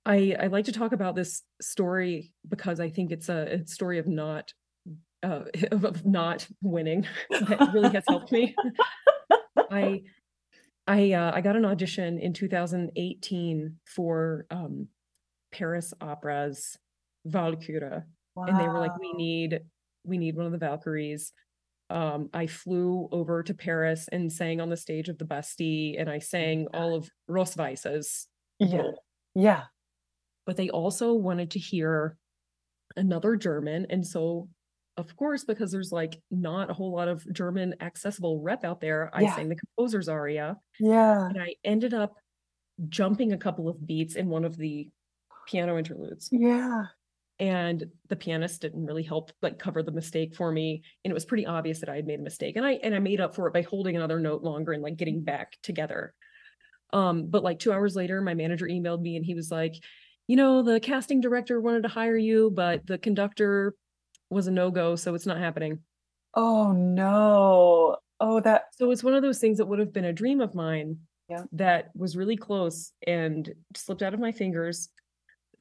[0.05, 3.99] I I like to talk about this story because I think it's a, a story
[3.99, 4.51] of not
[5.24, 8.53] uh, of not winning that really has helped me.
[9.72, 10.01] I
[10.88, 14.88] I uh, I got an audition in 2018 for um,
[15.52, 16.78] Paris Opera's
[17.28, 18.04] Walküre,
[18.36, 18.45] wow.
[18.45, 19.62] and they were like, "We need,
[20.04, 21.34] we need one of the Valkyries."
[21.89, 26.10] Um, I flew over to Paris and sang on the stage of the Bastille, and
[26.10, 28.28] I sang all of Rossweisse's.
[28.60, 29.04] Yeah, role.
[29.36, 29.64] yeah.
[30.45, 32.18] But they also wanted to hear
[32.95, 34.50] another German, and so
[35.00, 39.10] of course, because there's like not a whole lot of German accessible rep out there,
[39.14, 39.36] I yeah.
[39.36, 40.58] sang the composer's aria.
[40.78, 41.28] Yeah.
[41.30, 42.16] And I ended up
[42.89, 44.89] jumping a couple of beats in one of the
[45.50, 46.30] piano interludes.
[46.32, 46.84] Yeah.
[47.39, 50.84] And the pianist didn't really help like cover the mistake for me.
[51.04, 52.58] And it was pretty obvious that I had made a mistake.
[52.58, 54.97] And I and I made up for it by holding another note longer and like
[54.97, 56.14] getting back together.
[56.91, 59.76] Um, but like two hours later, my manager emailed me and he was like,
[60.28, 63.76] you know, the casting director wanted to hire you, but the conductor
[64.30, 65.80] was a no-go, so it's not happening.
[66.36, 67.97] Oh no.
[68.20, 70.54] Oh, that so it's one of those things that would have been a dream of
[70.54, 70.97] mine
[71.30, 71.43] yeah.
[71.54, 74.89] that was really close and slipped out of my fingers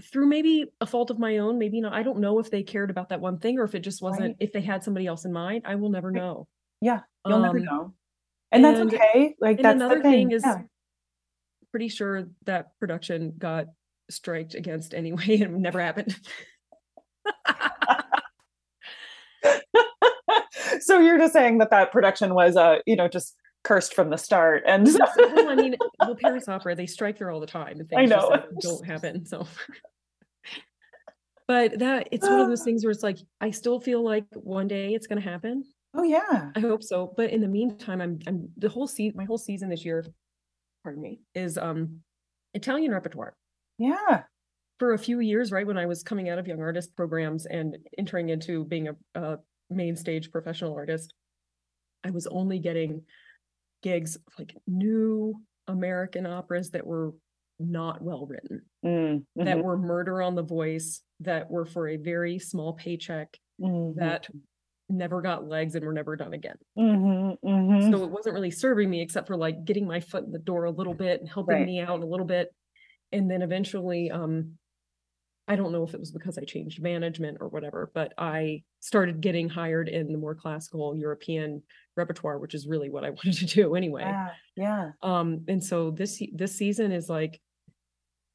[0.03, 1.93] through maybe a fault of my own, maybe not.
[1.93, 4.29] I don't know if they cared about that one thing or if it just wasn't,
[4.29, 4.37] right.
[4.39, 5.65] if they had somebody else in mind.
[5.67, 6.47] I will never know.
[6.81, 7.95] Yeah, you'll um, never know.
[8.53, 9.35] And, and, that's okay.
[9.41, 10.29] Like that's another thing.
[10.29, 10.59] thing is yeah.
[11.71, 13.67] pretty sure that production got
[14.11, 16.17] striked against anyway and never happened.
[20.81, 23.35] so you're just saying that that production was uh you know just
[23.65, 24.63] cursed from the start.
[24.67, 28.13] And well, I mean, the Paris Opera, they strike there all the time, and things
[28.13, 29.27] I know like don't happen.
[29.27, 29.47] So,
[31.49, 34.69] but that it's one of those things where it's like I still feel like one
[34.69, 35.65] day it's going to happen.
[35.95, 36.51] Oh yeah.
[36.55, 37.13] I hope so.
[37.17, 40.05] But in the meantime, I'm I'm the whole season my whole season this year,
[40.83, 42.01] pardon me, is um
[42.55, 43.35] Italian repertoire.
[43.79, 44.23] Yeah.
[44.79, 47.77] For a few years, right when I was coming out of young artist programs and
[47.99, 49.39] entering into being a, a
[49.71, 51.13] main stage professional artist,
[52.05, 53.03] I was only getting
[53.83, 55.35] gigs like new
[55.67, 57.13] American operas that were
[57.59, 61.97] not well written, Mm, that mhm, were murder on the voice, that were for a
[61.97, 64.29] very small paycheck, mhm, that
[64.89, 66.59] never got legs and were never done again.
[66.77, 67.91] mhm, mhm.
[67.91, 70.65] So it wasn't really serving me except for like getting my foot in the door
[70.65, 71.65] a little bit and helping Right.
[71.65, 72.49] me out a little bit.
[73.13, 74.59] And then eventually, um,
[75.49, 79.21] I don't know if it was because I changed management or whatever, but I started
[79.23, 81.63] getting hired in the more classical European
[81.99, 84.03] repertoire, which is really what I wanted to do anyway.
[84.03, 84.29] Yeah.
[84.57, 84.91] Yeah.
[85.03, 87.41] Um, and so this this season is like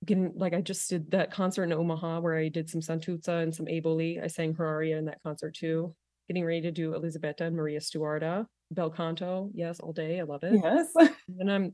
[0.05, 3.53] getting like I just did that concert in Omaha where I did some Santuzza and
[3.53, 4.23] some Eboli.
[4.23, 5.95] I sang her aria in that concert too.
[6.27, 10.19] Getting ready to do Elisabetta and Maria Stuarda, bel canto, yes, all day.
[10.19, 10.59] I love it.
[10.61, 10.87] Yes.
[11.39, 11.71] And I'm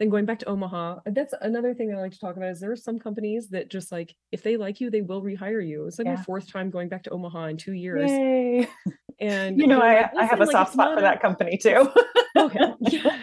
[0.00, 1.00] then going back to Omaha.
[1.06, 3.68] That's another thing that I like to talk about is there are some companies that
[3.68, 5.86] just like if they like you, they will rehire you.
[5.86, 6.14] It's like Yeah.
[6.14, 8.10] my fourth time going back to Omaha in two years.
[8.10, 8.68] Yay.
[9.20, 11.58] And You know, I, like, I have a like, soft spot for a- that company
[11.58, 11.90] too.
[12.38, 13.18] okay yeah.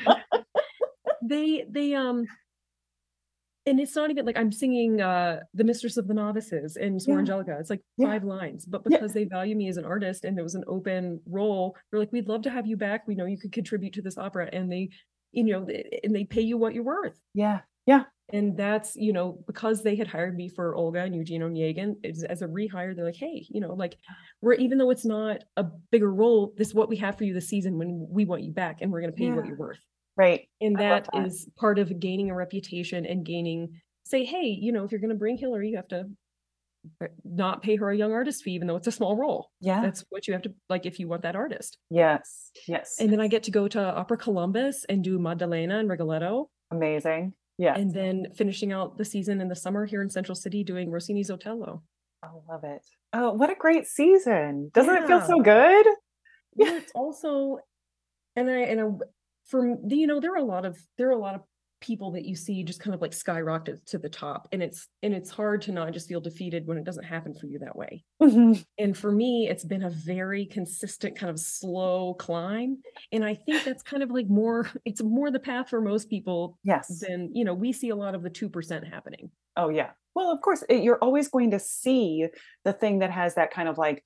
[1.24, 2.26] they they um
[3.66, 7.07] and it's not even like i'm singing uh the mistress of the novices in Suor
[7.13, 7.20] Yeah.
[7.20, 8.07] angelica it's like Yeah.
[8.07, 8.97] five lines but Yeah.
[8.97, 12.11] because they value me as an artist and there was an open role they're like
[12.11, 14.72] we'd love to have you back we know you could contribute to this opera and
[14.72, 14.89] they
[15.32, 15.68] you know
[16.03, 17.61] and they pay you what you're worth yeah.
[17.86, 18.03] Yeah.
[18.34, 22.24] And that's you know because they had hired me for olga and eugene onegin as,
[22.24, 23.97] as a rehire they're like hey you know like
[24.41, 27.34] we're even though it's not a bigger role this is what we have for you
[27.36, 29.57] this season when we want you back and we're going to pay you what you're
[29.57, 29.78] worth
[30.18, 30.47] Right.
[30.61, 34.84] and love that is part of gaining a reputation and gaining say hey you know
[34.84, 36.05] if you're going to bring hilary you have to
[37.24, 39.82] not pay her a young artist fee even though it's a small role Yeah.
[39.82, 42.51] that's what you have to like if you want that artist yes.
[42.68, 42.95] Yes.
[42.99, 47.34] and then i get to go to opera columbus and do maddalena and rigoletto Amazing.
[47.57, 47.76] Yeah.
[47.76, 51.30] and then finishing out the season in the summer here in central city doing rossini's
[51.32, 51.82] otello
[52.24, 52.82] I love it.
[53.13, 54.72] Oh, what a great season.
[54.74, 55.86] Doesn't it feel so good?
[56.55, 57.59] but it's also
[58.36, 58.86] and i and I,
[59.46, 61.41] for you know there are a lot of there are a lot of
[61.82, 65.14] people that you see just kind of like skyrocket to the top and it's and
[65.14, 68.04] it's hard to not just feel defeated when it doesn't happen for you that way
[68.22, 68.66] Mhm.
[68.80, 72.82] and for me it's been a very consistent kind of slow climb
[73.12, 76.58] and i think that's kind of like more it's more the path for most people
[76.64, 76.88] Yes.
[77.02, 79.91] than you know we see a lot of the 2% happening Oh yeah.
[80.16, 82.28] Well, of course, it- you're always going to see
[82.66, 84.04] the thing that has that kind of like,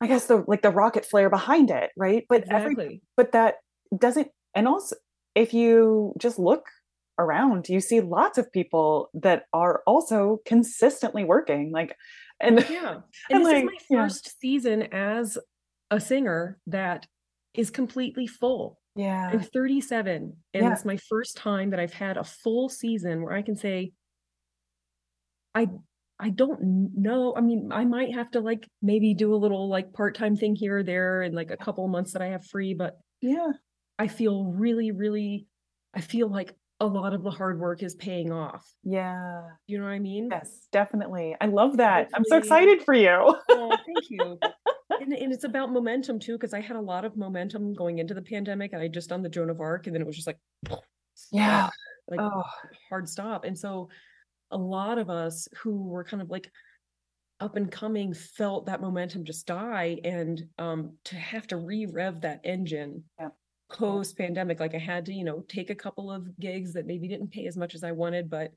[0.00, 2.24] I guess the like the rocket flare behind it, right?
[2.26, 3.56] But every but that
[3.96, 4.28] doesn't.
[4.58, 4.96] And also,
[5.36, 6.66] if you just look
[7.16, 11.70] around, you see lots of people that are also consistently working.
[11.70, 11.96] Like,
[12.40, 12.96] and yeah
[13.30, 14.02] And, and, this like, is my yeah.
[14.02, 15.38] first season as
[15.92, 17.06] a singer that
[17.54, 20.16] is completely full yeah, i'm 37
[20.54, 20.72] and Yeah.
[20.72, 23.92] it's my first time that i've had a full season where i can say
[25.54, 25.68] i
[26.18, 29.92] i don't know i mean i might have to like maybe do a little like
[29.92, 32.98] part-time thing here or there and like a couple months that i have free but
[33.20, 33.50] yeah,
[33.98, 35.46] i feel really really
[35.94, 39.42] i feel like a lot of the hard work is paying off yeah.
[39.66, 41.34] you know what i mean Yes, definitely.
[41.40, 42.08] I love that.
[42.14, 43.34] I'm so excited for you.
[43.50, 44.38] Oh, thank you.
[45.00, 48.14] and, and it's about momentum too, because I had a lot of momentum going into
[48.14, 50.26] the pandemic, and I just done the Joan of Arc, and then it was just
[50.26, 50.38] like,
[51.32, 51.68] Yeah.
[52.08, 52.44] like Oh,
[52.88, 53.44] hard stop.
[53.44, 53.88] And so,
[54.50, 56.50] a lot of us who were kind of like
[57.40, 62.40] up and coming felt that momentum just die, and um, to have to re-rev that
[62.44, 63.28] engine Yeah.
[63.70, 67.08] Post pandemic, like I had to, you know, take a couple of gigs that maybe
[67.08, 68.52] didn't pay as much as I wanted, but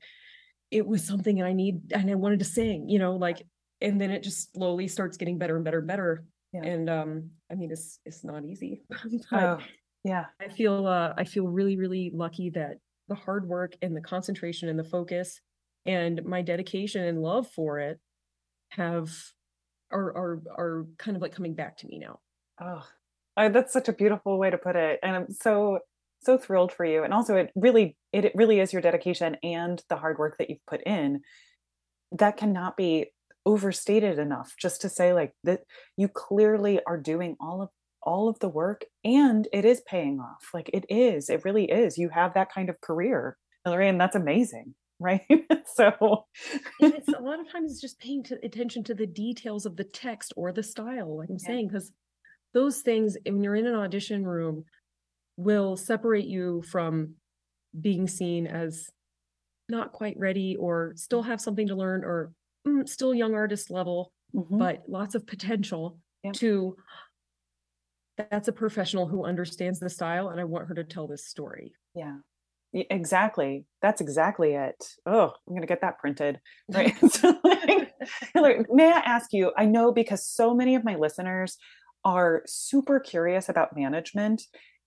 [0.70, 3.42] it was something and I need and I wanted to sing, you know, like
[3.80, 6.24] and then it just slowly starts getting better and better and better.
[6.52, 6.64] Yeah.
[6.64, 8.82] And um I mean it's it's not easy.
[9.32, 9.58] oh,
[10.04, 10.26] yeah.
[10.40, 14.68] I feel uh I feel really, really lucky that the hard work and the concentration
[14.68, 15.40] and the focus
[15.84, 17.98] and my dedication and love for it
[18.70, 19.10] have
[19.90, 22.20] are are are kind of like coming back to me now.
[22.60, 22.82] Oh,
[23.36, 25.80] I, that's such a beautiful way to put it, and I'm so
[26.22, 27.02] so thrilled for you.
[27.02, 30.50] And also, it really it, it really is your dedication and the hard work that
[30.50, 31.20] you've put in
[32.12, 33.06] that cannot be
[33.46, 34.54] overstated enough.
[34.58, 35.60] Just to say, like that,
[35.96, 37.68] you clearly are doing all of
[38.02, 40.48] all of the work, and it is paying off.
[40.52, 41.98] Like it is, it really is.
[41.98, 45.22] You have that kind of career, Hilary, and that's amazing, right?
[45.74, 46.26] so,
[46.80, 49.84] it's a lot of times it's just paying to, attention to the details of the
[49.84, 51.46] text or the style like i'm Yeah.
[51.46, 51.90] saying because
[52.54, 54.64] those things when you're in an audition room
[55.36, 57.14] will separate you from
[57.80, 58.90] being seen as
[59.68, 62.32] not quite ready or still have something to learn or
[62.66, 64.58] mm, still young artist level Mhm.
[64.58, 66.34] but lots of potential Yep.
[66.34, 66.76] to
[68.16, 71.72] that's a professional who understands the style and I want her to tell this story.
[71.94, 72.18] Yeah.
[72.74, 73.66] Exactly.
[73.82, 74.76] That's exactly it.
[75.04, 76.40] Oh, I'm gonna get that printed.
[76.72, 76.94] Right.
[77.10, 77.38] so,
[78.34, 79.52] like, may I ask you?
[79.56, 81.58] I know because so many of my listeners
[82.04, 84.42] are super curious about management,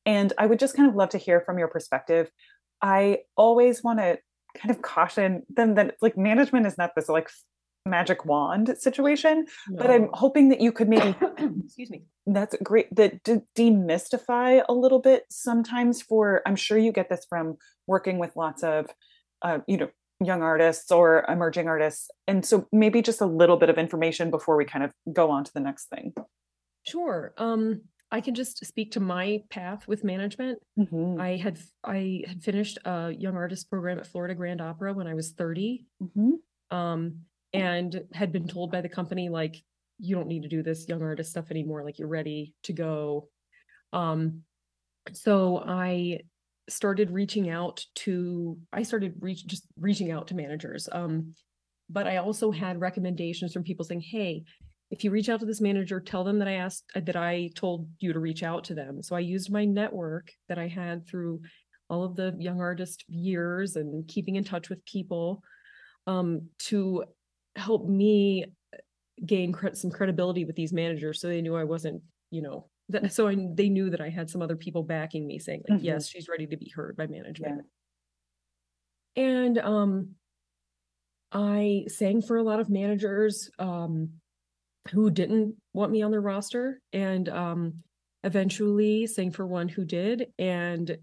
[0.05, 2.29] and I would just kind of love to hear from your perspective.
[2.81, 4.19] I always want to
[4.55, 7.29] kind of caution them that like management is not this like
[7.85, 9.77] magic wand situation no.
[9.77, 11.15] but i'm hoping that you could maybe
[11.63, 16.91] excuse me that's great that de- demystify a little bit sometimes for i'm sure you
[16.91, 17.55] get this from
[17.85, 18.87] working with lots of
[19.43, 19.89] uh, you know
[20.23, 24.55] young artists or emerging artists and so maybe just a little bit of information before
[24.55, 26.13] we kind of go on to the next thing
[26.85, 27.81] sure um
[28.11, 30.59] I can just speak to my path with management.
[30.79, 31.19] Mm-hmm.
[31.19, 35.15] I had I had finished a young artist program at Florida Grand Opera when I
[35.15, 35.85] was 30.
[36.01, 36.77] Mm-hmm.
[36.77, 37.25] Um,
[37.55, 39.63] and had been told by the company like
[39.99, 43.29] you don't need to do this young artist stuff anymore like you're ready to go
[43.93, 44.41] um
[45.13, 46.19] so i
[46.67, 51.33] started reaching out to i started reach just reaching out to managers um
[51.89, 54.43] but i also had recommendations from people saying hey
[54.91, 57.49] if you reach out to this manager tell them that i asked uh, that i
[57.55, 61.07] told you to reach out to them so i used my network that i had
[61.07, 61.39] through
[61.89, 65.43] all of the young artist years and keeping in touch with people
[66.07, 67.03] um, to
[67.55, 68.77] help me uh,
[69.25, 73.13] gain cre- some credibility with these managers so they knew I wasn't, you know, that
[73.13, 75.85] so I, they knew that I had some other people backing me saying like, mm-hmm.
[75.85, 77.61] yes, she's ready to be heard by management.
[79.15, 79.23] Yeah.
[79.23, 80.09] And um
[81.31, 84.09] I sang for a lot of managers um
[84.91, 87.73] who didn't want me on their roster and um
[88.23, 90.97] eventually sang for one who did and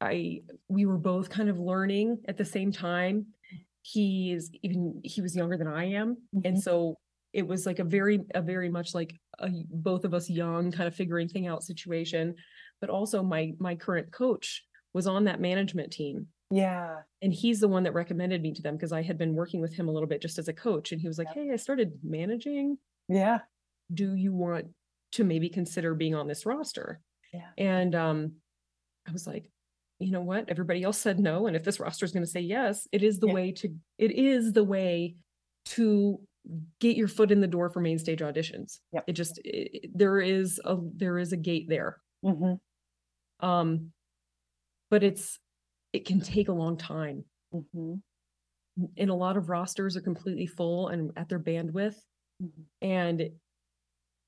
[0.00, 3.26] I we were both kind of learning at the same time.
[3.82, 6.46] He is even he was younger than I am, mm-hmm.
[6.46, 6.96] and so
[7.32, 10.86] it was like a very a very much like a, both of us young kind
[10.86, 12.34] of figuring thing out situation
[12.80, 14.62] but also my my current coach
[14.92, 16.26] was on that management team.
[16.50, 16.96] Yeah.
[17.22, 19.72] And he's the one that recommended me to them because i had been working with
[19.72, 21.92] him a little bit just as a coach and he was like hey i started
[22.02, 22.76] managing
[23.08, 23.38] yeah
[23.92, 24.66] do you want
[25.12, 27.00] to maybe consider being on this roster
[27.32, 28.32] yeah and um
[29.08, 29.50] i was like
[29.98, 32.40] you know what everybody else said no and if this roster is going to say
[32.40, 33.34] yes it is the yeah.
[33.34, 35.14] way to it is the way
[35.64, 36.20] to
[36.80, 39.04] get your foot in the door for main stage auditions yep.
[39.06, 43.46] it just it, there is a there is a gate there mm-hmm.
[43.46, 43.90] um
[44.90, 45.38] but it's
[45.92, 47.24] it can take a long time
[47.54, 47.94] mm-hmm.
[48.96, 51.96] and a lot of rosters are completely full and at their bandwidth
[52.44, 52.86] mm-hmm.
[52.86, 53.30] and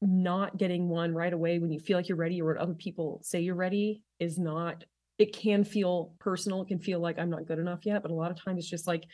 [0.03, 3.21] not getting one right away when you feel like you're ready or when other people
[3.23, 4.85] say you're ready is not
[5.19, 8.15] it can feel personal it can feel like i'm not good enough yet but a
[8.15, 9.05] lot of times it's just like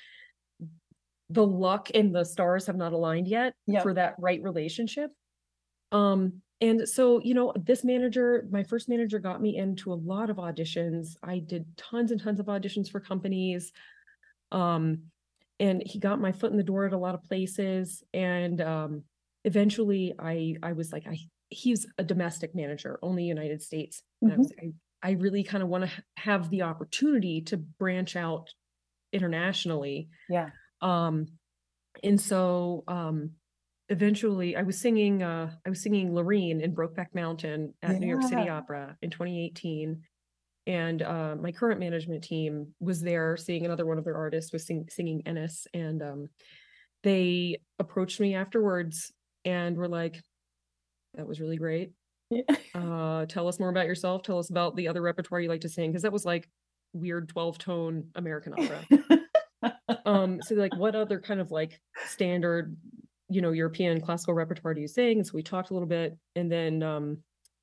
[1.30, 3.82] the luck and the stars have not aligned yet yep.
[3.82, 5.10] for that right relationship
[5.92, 10.30] um and so you know this manager my first manager got me into a lot
[10.30, 13.72] of auditions i did tons and tons of auditions for companies
[14.50, 14.98] um
[15.60, 19.02] and he got my foot in the door at a lot of places and um
[19.44, 21.16] eventually i i was like i
[21.48, 24.40] he's a domestic manager only united states and mm-hmm.
[24.40, 24.72] i was I
[25.02, 28.50] I really kind of want to have the opportunity to branch out
[29.12, 30.08] internationally.
[30.28, 30.50] Yeah.
[30.80, 31.26] Um,
[32.04, 33.32] and so um,
[33.88, 37.98] eventually I was singing uh, I was singing Lureen in Brokeback Mountain at yeah.
[37.98, 40.02] New York City Opera in 2018.
[40.66, 44.66] And uh, my current management team was there seeing another one of their artists was
[44.66, 45.66] sing- singing Ennis.
[45.74, 46.28] And um,
[47.02, 49.12] they approached me afterwards
[49.44, 50.20] and were like,
[51.14, 51.92] that was really great.
[52.30, 52.42] Yeah.
[52.74, 54.22] Uh, tell us more about yourself.
[54.22, 56.48] Tell us about the other repertoire you like to sing, because that was like
[56.94, 59.68] weird 12 tone American opera.
[60.06, 62.74] um, so like what other kind of like standard,
[63.28, 65.18] you know, European classical repertoire do you sing?
[65.18, 66.16] And so we talked a little bit.
[66.36, 67.18] And then um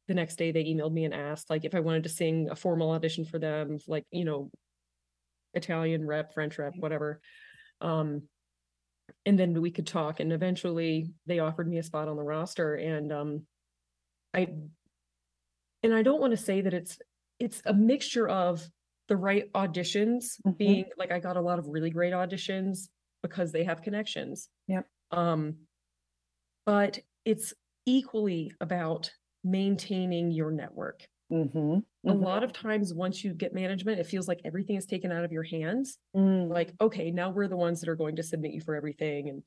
[0.10, 2.56] the next day they emailed me and asked like if I wanted to sing a
[2.56, 4.50] formal audition for them, like, you know,
[5.54, 7.22] Italian rep, French rep, whatever.
[7.80, 8.24] Um
[9.26, 12.74] and then we could talk and eventually they offered me a spot on the roster
[12.74, 13.46] and um
[14.34, 14.48] I
[15.84, 16.98] and I don't want to say that it's
[17.40, 18.68] it's a mixture of
[19.10, 20.52] the right auditions mm-hmm.
[20.52, 22.90] being like I got a lot of really great auditions
[23.22, 24.50] because they have connections.
[24.68, 24.88] Yep.
[25.12, 25.58] Um
[26.66, 27.54] but it's
[27.86, 29.12] equally about
[29.44, 31.08] maintaining your network.
[31.32, 31.58] Mm-hmm.
[31.58, 32.10] Mm-hmm.
[32.10, 35.24] A lot of times, once you get management, it feels like everything is taken out
[35.24, 35.98] of your hands.
[36.16, 36.50] Mm.
[36.50, 39.30] Like, okay, now we're the ones that are going to submit you for everything.
[39.30, 39.44] And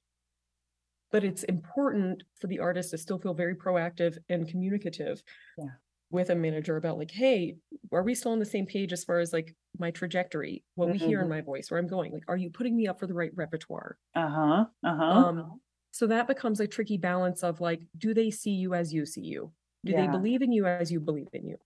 [1.12, 5.22] but it's important for the artist to still feel very proactive and communicative
[5.58, 5.66] yeah.
[6.10, 7.54] with a manager about like hey
[7.92, 10.92] are we still on the same page as far as like my trajectory what mm-hmm.
[10.92, 11.34] we hear in mm-hmm.
[11.34, 13.98] my voice where i'm going like are you putting me up for the right repertoire
[14.16, 15.60] uh-huh uh-huh um
[15.92, 19.20] so that becomes a tricky balance of like do they see you as you see
[19.20, 19.52] you
[19.84, 20.02] Do yeah.
[20.02, 21.56] they believe in you as you believe in you?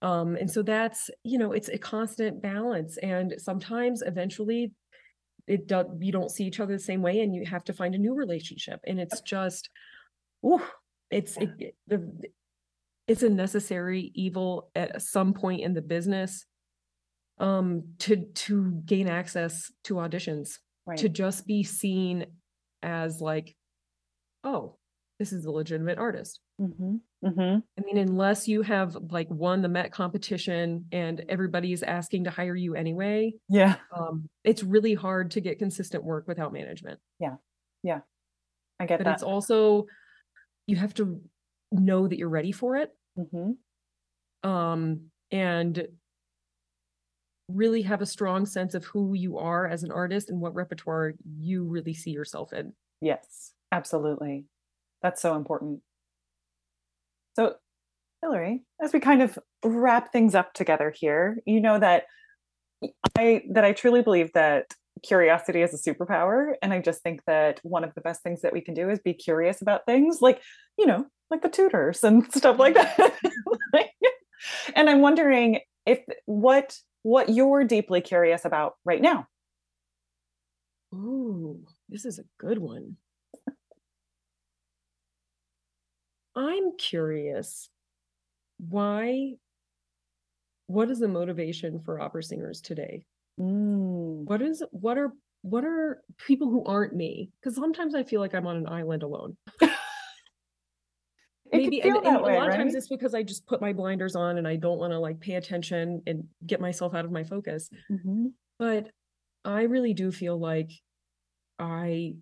[0.00, 2.96] Um, and so that's, you know, it's a constant balance.
[2.98, 4.72] And sometimes eventually
[5.46, 7.94] it does you don't see each other the same way and you have to find
[7.94, 8.80] a new relationship.
[8.86, 9.70] And it's just,
[10.44, 10.62] ooh,
[11.10, 12.10] it's it, the
[13.06, 16.46] it's a necessary evil at some point in the business
[17.38, 20.98] um to to gain access to auditions right.
[20.98, 22.26] to just be seen
[22.82, 23.54] as like
[24.44, 24.76] oh
[25.18, 26.96] this is a legitimate artist mm-hmm.
[27.24, 27.58] Mm-hmm.
[27.78, 32.56] i mean unless you have like won the met competition and everybody's asking to hire
[32.56, 37.36] you anyway yeah um it's really hard to get consistent work without management yeah
[37.82, 38.00] yeah
[38.80, 39.86] i get but that it's also
[40.66, 41.20] you have to
[41.70, 44.48] know that you're ready for it mm-hmm.
[44.48, 45.00] um
[45.30, 45.88] and
[47.48, 51.12] really have a strong sense of who you are as an artist and what repertoire
[51.38, 52.72] you really see yourself in.
[53.00, 54.44] Yes, absolutely.
[55.02, 55.80] That's so important.
[57.34, 57.54] So,
[58.20, 62.04] Hilary, as we kind of wrap things up together here, you know that
[63.16, 64.72] I that I truly believe that
[65.02, 68.52] curiosity is a superpower and I just think that one of the best things that
[68.52, 70.40] we can do is be curious about things like,
[70.78, 73.14] you know, like the Tudors and stuff like that.
[74.76, 79.26] and I'm wondering if what what you're deeply curious about right now.
[80.94, 82.96] Ooh, this is a good one.
[86.34, 87.68] I'm curious
[88.58, 89.34] why
[90.66, 93.04] what is the motivation for opera singers today?
[93.38, 94.24] Mm.
[94.24, 95.12] What is what are
[95.42, 97.30] what are people who aren't me?
[97.40, 99.36] Because sometimes I feel like I'm on an island alone.
[101.52, 104.38] maybe and, and a lot of times it's because i just put my blinders on
[104.38, 107.68] and i don't want to like pay attention and get myself out of my focus
[107.90, 108.26] mm-hmm.
[108.58, 108.88] but
[109.44, 110.70] i really do feel like
[111.58, 112.14] i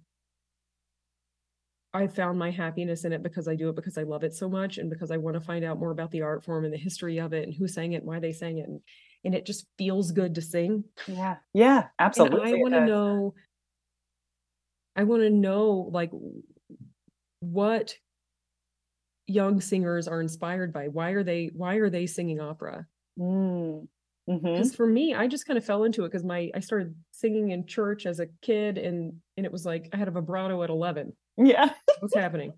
[1.95, 4.49] i found my happiness in it because i do it because i love it so
[4.49, 6.79] much and because i want to find out more about the art form and the
[6.79, 8.81] history of it and who sang it and why they sang it and,
[9.25, 10.83] and it just feels good to sing.
[11.07, 11.37] Yeah.
[11.53, 13.35] Yeah absolutely and i want to know
[14.97, 16.11] i want to know like
[17.41, 17.95] what
[19.31, 20.89] young singers are inspired by?
[20.89, 22.87] Why are they why are they singing opera?
[23.19, 23.87] Mm.
[24.27, 24.77] because mm-hmm.
[24.77, 27.67] for me i just kind of fell into it because my i started singing in
[27.67, 31.13] church as a kid and and it was like i had a vibrato at 11
[31.41, 31.71] yeah
[32.01, 32.53] what's happening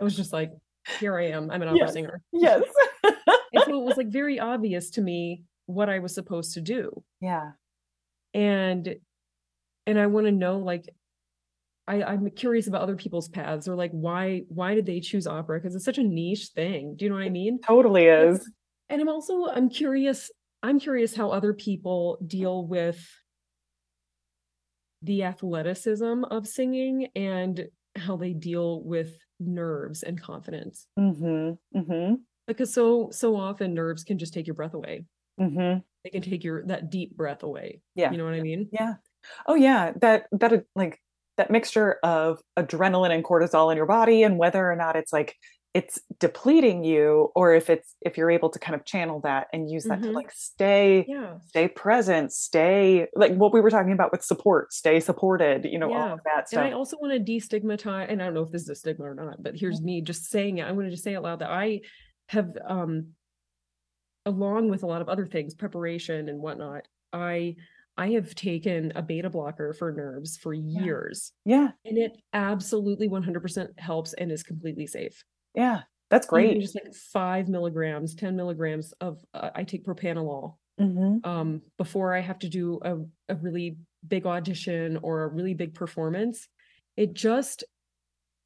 [0.00, 0.52] I was just like
[0.98, 1.92] here i am i'm an opera yes.
[1.92, 2.62] singer yes
[3.04, 7.02] and so it was like very obvious to me what i was supposed to do
[7.20, 7.52] yeah
[8.34, 8.96] and
[9.86, 10.88] and i want to know like
[11.86, 15.58] I, I'm curious about other people's paths or like why why did they choose opera?
[15.58, 16.96] Because it's such a niche thing.
[16.96, 17.56] Do you know what I mean?
[17.56, 18.50] It totally is.
[18.88, 20.30] And I'm also I'm curious,
[20.62, 23.06] I'm curious how other people deal with
[25.02, 27.66] the athleticism of singing and
[27.96, 30.86] how they deal with nerves and confidence.
[30.98, 31.78] Mm-hmm.
[31.78, 32.14] Mm-hmm.
[32.46, 35.04] Because so so often nerves can just take your breath away.
[35.40, 35.80] Mm-hmm.
[36.04, 37.80] They can take your that deep breath away.
[37.94, 38.68] Yeah, you know what I mean.
[38.72, 38.94] Yeah.
[39.46, 41.00] Oh yeah, that that like
[41.36, 45.34] that mixture of adrenaline and cortisol in your body and whether or not it's like
[45.74, 49.68] it's depleting you or if it's if you're able to kind of channel that and
[49.68, 50.10] use that mm-hmm.
[50.10, 51.34] to like stay yeah.
[51.48, 55.90] stay present stay like what we were talking about with support stay supported you know
[55.90, 55.96] yeah.
[55.96, 58.52] all of that stuff and i also want to destigmatize and i don't know if
[58.52, 59.86] this is a stigma or not but here's mm-hmm.
[59.86, 61.80] me just saying it i want to just say it loud that i
[62.28, 63.08] have um
[64.24, 67.54] along with a lot of other things preparation and whatnot i
[67.96, 71.30] I have taken a beta blocker for nerves for years.
[71.44, 71.68] Yeah.
[71.84, 75.22] And it absolutely 100% helps and is completely safe.
[75.54, 75.82] Yeah.
[76.10, 76.50] That's great.
[76.50, 81.28] Even just like five milligrams, 10 milligrams of, uh, I take propranolol mm-hmm.
[81.28, 82.96] um, before I have to do a,
[83.32, 86.46] a really big audition or a really big performance.
[86.96, 87.64] It just,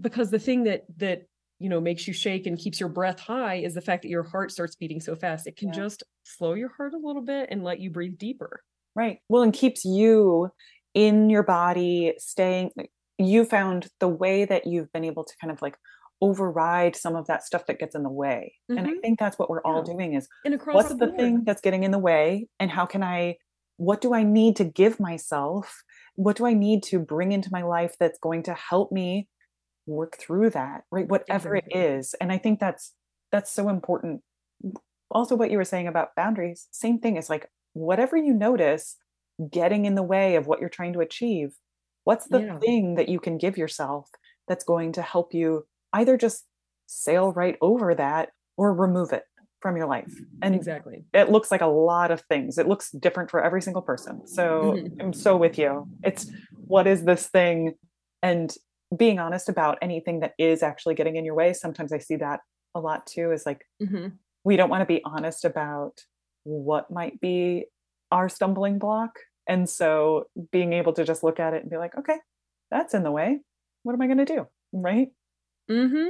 [0.01, 1.27] because the thing that, that,
[1.59, 4.23] you know, makes you shake and keeps your breath high is the fact that your
[4.23, 5.47] heart starts beating so fast.
[5.47, 5.75] It can yeah.
[5.75, 8.63] just slow your heart a little bit and let you breathe deeper.
[8.95, 9.19] Right.
[9.29, 10.51] Well, and keeps you
[10.95, 12.71] in your body, staying.
[13.19, 15.77] You found the way that you've been able to kind of like
[16.21, 18.55] override some of that stuff that gets in the way.
[18.71, 18.79] Mm-hmm.
[18.79, 19.01] And I mm-hmm.
[19.01, 19.71] think that's what we're yeah.
[19.71, 20.29] all doing is
[20.64, 23.37] what's the, the thing that's getting in the way and how can I
[23.77, 25.85] what do I need to give myself?
[26.16, 29.29] What do I need to bring into my life that's going to help me
[29.87, 31.09] work through that, right?
[31.09, 31.81] Whatever exactly.
[31.81, 32.14] it is.
[32.21, 32.93] And I think that's
[33.31, 34.23] that's so important.
[35.11, 38.97] Also what you were saying about boundaries, same thing is like whatever you notice
[39.51, 41.55] getting in the way of what you're trying to achieve,
[42.05, 42.59] what's the yeah.
[42.59, 44.09] thing that you can give yourself
[44.49, 46.45] that's going to help you either just
[46.86, 49.24] sail right over that or remove it
[49.61, 50.12] from your life.
[50.43, 51.05] And exactly.
[51.12, 52.59] It looks like a lot of things.
[52.59, 54.26] It looks different for every single person.
[54.26, 55.01] So mm-hmm.
[55.01, 55.89] I'm so with you.
[56.05, 57.74] It's what is this thing
[58.22, 58.55] and
[58.97, 61.53] being honest about anything that is actually getting in your way.
[61.53, 62.41] Sometimes I see that
[62.74, 64.09] a lot too is like hmm
[64.45, 66.01] we don't want to be honest about
[66.45, 67.66] what might be
[68.11, 69.18] our stumbling block.
[69.47, 72.16] And so being able to just look at it and be like, okay,
[72.70, 73.41] that's in the way.
[73.82, 74.47] What am I going to do?
[74.72, 75.09] Right?
[75.89, 76.09] hmm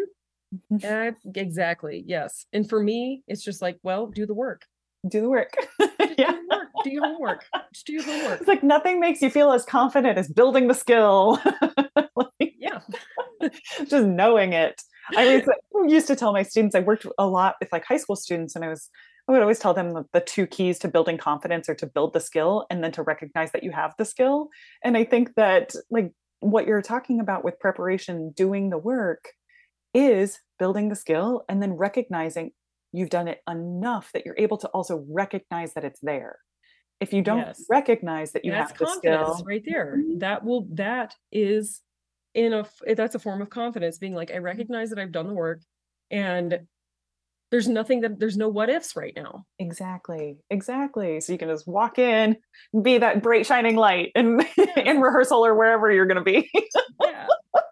[0.84, 2.04] Uh, exactly.
[2.06, 2.46] Yes.
[2.52, 4.62] And for me, it's just like, well, do the work.
[5.09, 5.52] Do the work.
[6.18, 6.32] Yeah.
[6.32, 6.68] do, work.
[6.84, 7.44] do your homework.
[7.72, 8.40] Just do your homework.
[8.40, 11.40] It's like nothing makes you feel as confident as building the skill.
[12.16, 12.80] Like, Yeah.
[13.86, 14.82] just knowing it.
[15.16, 15.42] I
[15.86, 18.64] used to tell my students, I worked a lot with like high school students, and
[18.64, 18.90] I was,
[19.28, 22.12] I would always tell them the, the two keys to building confidence are to build
[22.12, 24.48] the skill and then to recognize that you have the skill.
[24.82, 29.28] And I think that like what you're talking about with preparation, doing the work
[29.95, 32.51] is building the skill and then recognizing
[32.93, 36.39] you've done it enough that you're able to also recognize that it's there.
[37.01, 37.64] If you don't Yes.
[37.70, 39.99] recognize that you that's have the confidence skill, right there.
[39.99, 40.20] Mhm.
[40.20, 41.82] That will, that is
[42.34, 44.45] in a that's a form of confidence being like, I Mm-hmm.
[44.45, 45.61] recognize that I've done the work
[46.11, 46.61] and
[47.51, 49.45] there's nothing that, there's no what ifs right now.
[49.59, 50.36] Exactly.
[50.51, 51.20] Exactly.
[51.20, 52.36] So you can just walk in,
[52.82, 54.45] be that bright shining light and
[54.76, 56.51] in rehearsal or wherever you're going to be.
[57.03, 57.26] Yeah.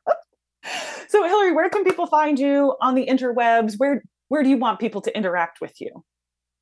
[1.08, 3.74] so Hilary, where can people find you on the interwebs?
[3.78, 6.04] Where where do you want people to interact with you?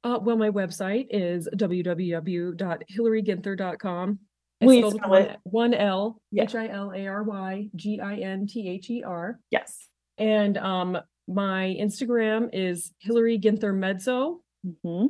[0.03, 4.19] Uh, well, my website is www.hilaryginther.com.
[4.61, 5.39] Will you It's spelled spell one, it?
[5.45, 6.21] one L.
[6.39, 9.39] H I L A R Y G I N T H E R.
[9.51, 9.89] Yes.
[10.19, 14.41] And um, my Instagram is Hilary Ginther Mezzo.
[14.85, 15.09] Mhm.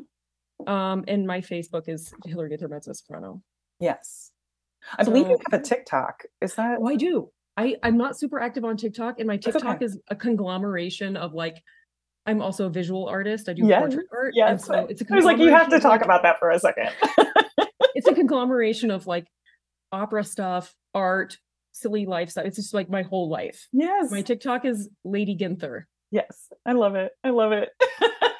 [0.66, 3.42] Um, and my Facebook is Hilary Ginther Mezzo Soprano.
[3.80, 4.30] Yes.
[4.98, 6.22] I believe you have a TikTok.
[6.40, 7.30] Is that Oh, I do.
[7.56, 9.84] I, I'm not super active on TikTok, and my TikTok okay.
[9.84, 11.62] is a conglomeration of like,
[12.26, 13.48] I'm also a visual artist.
[13.48, 14.26] I do Yes, portrait art.
[14.28, 14.64] and yes.
[14.64, 16.88] so it's a I was like, you have to talk about that for a second.
[17.94, 19.26] it's a conglomeration of like
[19.92, 21.38] opera stuff, art,
[21.72, 22.44] silly lifestyle.
[22.46, 23.68] It's just like my whole life.
[23.72, 24.10] yes.
[24.10, 25.82] My TikTok is Lady Ginther.
[26.10, 26.48] yes.
[26.66, 27.12] I love it.
[27.22, 27.68] I love it.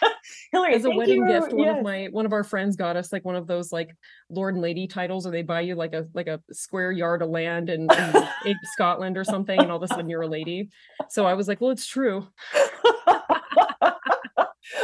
[0.55, 1.79] Hilary, As a wedding gift, one Yes.
[1.79, 3.91] of my one of our friends got us like one of those like
[4.31, 7.31] Lord and Lady titles, or they buy you like a like a square yard of
[7.31, 10.71] land in, in, in Scotland or something, and all of a sudden you're a lady.
[11.11, 12.29] So I was like, well, it's true.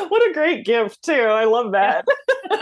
[0.08, 1.12] what a great gift too.
[1.12, 2.04] I love that.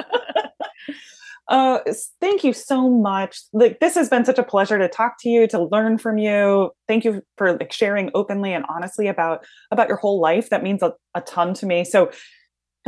[1.51, 1.79] Uh
[2.21, 3.41] thank you so much.
[3.55, 6.73] Like this has been such a pleasure to talk to you to learn from you.
[6.87, 10.51] Thank you for like sharing openly and honestly about about your whole life.
[10.51, 11.85] That means a, a ton to me.
[11.87, 12.11] So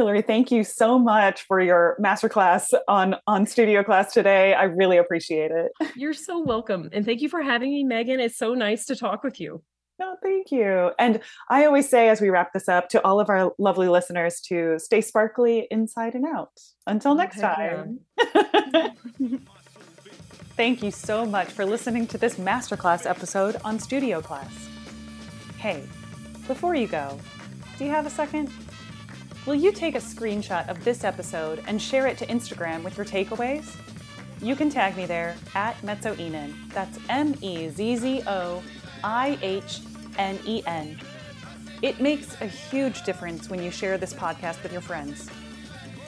[0.00, 4.96] hilary thank you so much for your masterclass on on studio class today i really
[4.96, 8.20] appreciate it You're so welcome, and thank you for having me, Megan.
[8.20, 9.62] It's so nice to talk with you.
[9.98, 10.92] No, thank you.
[10.98, 11.20] And
[11.50, 14.78] I always say as we wrap this up to all of our lovely listeners to
[14.78, 16.52] stay sparkly inside and out.
[16.86, 18.00] Until oh, next heck time.
[20.56, 24.68] Thank you so much for listening to this masterclass episode on Studio Class.
[25.58, 25.82] Hey,
[26.46, 27.18] before you go,
[27.78, 28.50] do you have a second?
[29.46, 33.06] Will you take a screenshot of this episode and share it to Instagram with your
[33.06, 33.74] takeaways?
[34.42, 36.54] You can tag me there at Mezzoihnen.
[36.72, 38.62] That's M E Z Z O
[39.02, 39.80] I H
[40.18, 40.98] N E N.
[41.80, 45.30] It makes a huge difference when you share this podcast with your friends,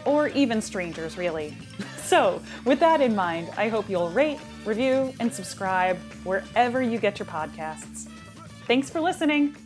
[0.04, 1.56] or even strangers, really.
[2.02, 7.18] So, with that in mind, I hope you'll rate, review, and subscribe wherever you get
[7.18, 8.06] your podcasts.
[8.66, 9.56] Thanks for listening.